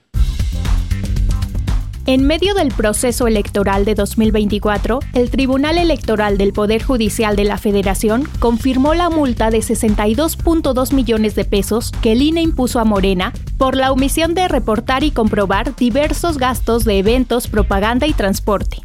En 2.05 2.25
medio 2.25 2.53
del 2.53 2.69
proceso 2.69 3.27
electoral 3.27 3.83
de 3.83 3.95
2024, 3.95 4.99
el 5.11 5.29
Tribunal 5.29 5.77
Electoral 5.77 6.37
del 6.37 6.53
Poder 6.53 6.83
Judicial 6.83 7.35
de 7.35 7.43
la 7.43 7.57
Federación 7.57 8.29
confirmó 8.39 8.93
la 8.93 9.09
multa 9.09 9.51
de 9.51 9.57
62.2 9.57 10.93
millones 10.93 11.35
de 11.35 11.43
pesos 11.43 11.91
que 12.01 12.13
el 12.13 12.21
INE 12.21 12.41
impuso 12.41 12.79
a 12.79 12.85
Morena 12.85 13.33
por 13.57 13.75
la 13.75 13.91
omisión 13.91 14.35
de 14.35 14.47
reportar 14.47 15.03
y 15.03 15.11
comprobar 15.11 15.75
diversos 15.75 16.37
gastos 16.37 16.85
de 16.85 16.99
eventos, 16.99 17.49
propaganda 17.49 18.07
y 18.07 18.13
transporte. 18.13 18.77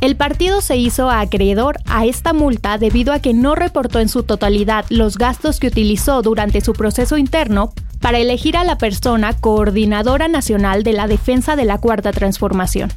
El 0.00 0.16
partido 0.16 0.60
se 0.60 0.76
hizo 0.76 1.10
acreedor 1.10 1.78
a 1.86 2.06
esta 2.06 2.32
multa 2.32 2.78
debido 2.78 3.12
a 3.12 3.18
que 3.18 3.34
no 3.34 3.56
reportó 3.56 3.98
en 3.98 4.08
su 4.08 4.22
totalidad 4.22 4.84
los 4.90 5.18
gastos 5.18 5.58
que 5.58 5.66
utilizó 5.66 6.22
durante 6.22 6.60
su 6.60 6.72
proceso 6.72 7.16
interno 7.16 7.72
para 8.00 8.18
elegir 8.18 8.56
a 8.56 8.62
la 8.62 8.78
persona 8.78 9.32
coordinadora 9.32 10.28
nacional 10.28 10.84
de 10.84 10.92
la 10.92 11.08
defensa 11.08 11.56
de 11.56 11.64
la 11.64 11.78
Cuarta 11.78 12.12
Transformación. 12.12 12.92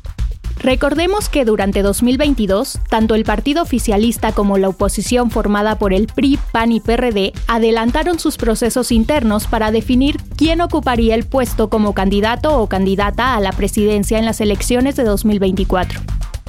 Recordemos 0.59 1.27
que 1.27 1.43
durante 1.43 1.81
2022, 1.81 2.77
tanto 2.87 3.15
el 3.15 3.23
partido 3.23 3.63
oficialista 3.63 4.31
como 4.31 4.59
la 4.59 4.69
oposición 4.69 5.31
formada 5.31 5.79
por 5.79 5.91
el 5.93 6.05
PRI, 6.05 6.37
PAN 6.51 6.71
y 6.71 6.81
PRD 6.81 7.33
adelantaron 7.47 8.19
sus 8.19 8.37
procesos 8.37 8.91
internos 8.91 9.47
para 9.47 9.71
definir 9.71 10.17
quién 10.37 10.61
ocuparía 10.61 11.15
el 11.15 11.25
puesto 11.25 11.71
como 11.71 11.95
candidato 11.95 12.61
o 12.61 12.67
candidata 12.67 13.35
a 13.35 13.39
la 13.39 13.53
presidencia 13.53 14.19
en 14.19 14.25
las 14.25 14.39
elecciones 14.39 14.95
de 14.95 15.03
2024. 15.03 15.99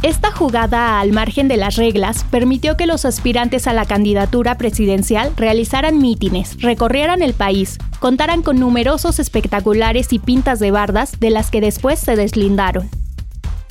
Esta 0.02 0.32
jugada 0.32 0.98
al 0.98 1.12
margen 1.12 1.46
de 1.46 1.56
las 1.56 1.76
reglas 1.76 2.24
permitió 2.28 2.76
que 2.76 2.88
los 2.88 3.04
aspirantes 3.04 3.68
a 3.68 3.72
la 3.72 3.84
candidatura 3.84 4.58
presidencial 4.58 5.32
realizaran 5.36 5.98
mítines, 5.98 6.60
recorrieran 6.60 7.22
el 7.22 7.34
país, 7.34 7.78
contaran 8.00 8.42
con 8.42 8.58
numerosos 8.58 9.20
espectaculares 9.20 10.12
y 10.12 10.18
pintas 10.18 10.58
de 10.58 10.72
bardas 10.72 11.20
de 11.20 11.30
las 11.30 11.52
que 11.52 11.60
después 11.60 12.00
se 12.00 12.16
deslindaron. 12.16 12.90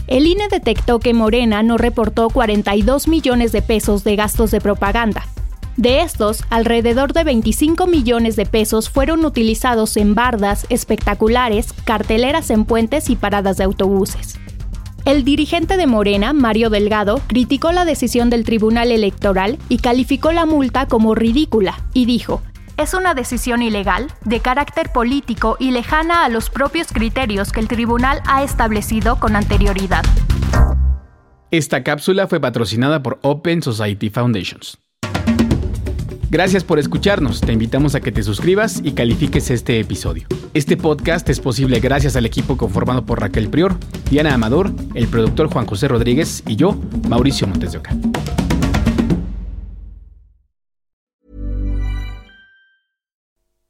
El 0.07 0.25
INE 0.25 0.47
detectó 0.49 0.99
que 0.99 1.13
Morena 1.13 1.63
no 1.63 1.77
reportó 1.77 2.29
42 2.29 3.09
millones 3.09 3.51
de 3.51 3.61
pesos 3.61 4.05
de 4.05 4.15
gastos 4.15 4.51
de 4.51 4.61
propaganda. 4.61 5.25
De 5.75 5.99
estos, 5.99 6.45
alrededor 6.49 7.11
de 7.11 7.25
25 7.25 7.87
millones 7.87 8.37
de 8.37 8.45
pesos 8.45 8.89
fueron 8.89 9.25
utilizados 9.25 9.97
en 9.97 10.15
bardas, 10.15 10.65
espectaculares, 10.69 11.73
carteleras 11.83 12.51
en 12.51 12.63
puentes 12.63 13.09
y 13.09 13.17
paradas 13.17 13.57
de 13.57 13.65
autobuses. 13.65 14.39
El 15.03 15.23
dirigente 15.23 15.77
de 15.77 15.87
Morena, 15.87 16.31
Mario 16.31 16.69
Delgado, 16.69 17.21
criticó 17.25 17.71
la 17.71 17.85
decisión 17.85 18.29
del 18.29 18.43
Tribunal 18.43 18.91
Electoral 18.91 19.57
y 19.67 19.79
calificó 19.79 20.31
la 20.31 20.45
multa 20.45 20.87
como 20.87 21.15
ridícula 21.15 21.79
y 21.93 22.05
dijo, 22.05 22.43
es 22.77 22.93
una 22.93 23.15
decisión 23.15 23.63
ilegal, 23.63 24.07
de 24.25 24.39
carácter 24.41 24.91
político 24.91 25.57
y 25.59 25.71
lejana 25.71 26.23
a 26.23 26.29
los 26.29 26.51
propios 26.51 26.89
criterios 26.91 27.51
que 27.51 27.59
el 27.59 27.67
tribunal 27.67 28.21
ha 28.27 28.43
establecido 28.43 29.19
con 29.19 29.35
anterioridad. 29.35 30.03
Esta 31.49 31.83
cápsula 31.83 32.27
fue 32.27 32.39
patrocinada 32.39 33.01
por 33.01 33.19
Open 33.23 33.61
Society 33.63 34.09
Foundations. 34.09 34.80
Gracias 36.31 36.63
por 36.63 36.79
escucharnos. 36.79 37.41
Te 37.41 37.51
invitamos 37.51 37.93
a 37.93 37.99
que 37.99 38.09
te 38.09 38.23
suscribas 38.23 38.79
y 38.85 38.93
califiques 38.93 39.51
este 39.51 39.81
episodio. 39.81 40.27
Este 40.53 40.77
podcast 40.77 41.27
es 41.27 41.41
posible 41.41 41.81
gracias 41.81 42.15
al 42.15 42.25
equipo 42.25 42.55
conformado 42.55 43.05
por 43.05 43.19
Raquel 43.19 43.49
Prior, 43.49 43.75
Diana 44.09 44.33
Amador, 44.33 44.71
el 44.95 45.09
productor 45.09 45.51
Juan 45.51 45.65
José 45.65 45.89
Rodríguez 45.89 46.41
y 46.47 46.55
yo, 46.55 46.79
Mauricio 47.09 47.47
Montes 47.47 47.73
de 47.73 47.79
Oca. 47.79 47.93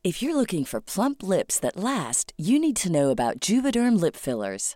If 0.04 0.21
you're 0.21 0.36
looking 0.36 0.63
for 0.63 0.82
plump 0.82 1.24
lips 1.24 1.60
that 1.62 1.78
last, 1.78 2.32
you 2.38 2.60
need 2.60 2.76
to 2.84 2.91
know 2.91 3.10
about 3.10 3.39
Juvederm 3.39 4.00
lip 4.00 4.15
fillers. 4.15 4.76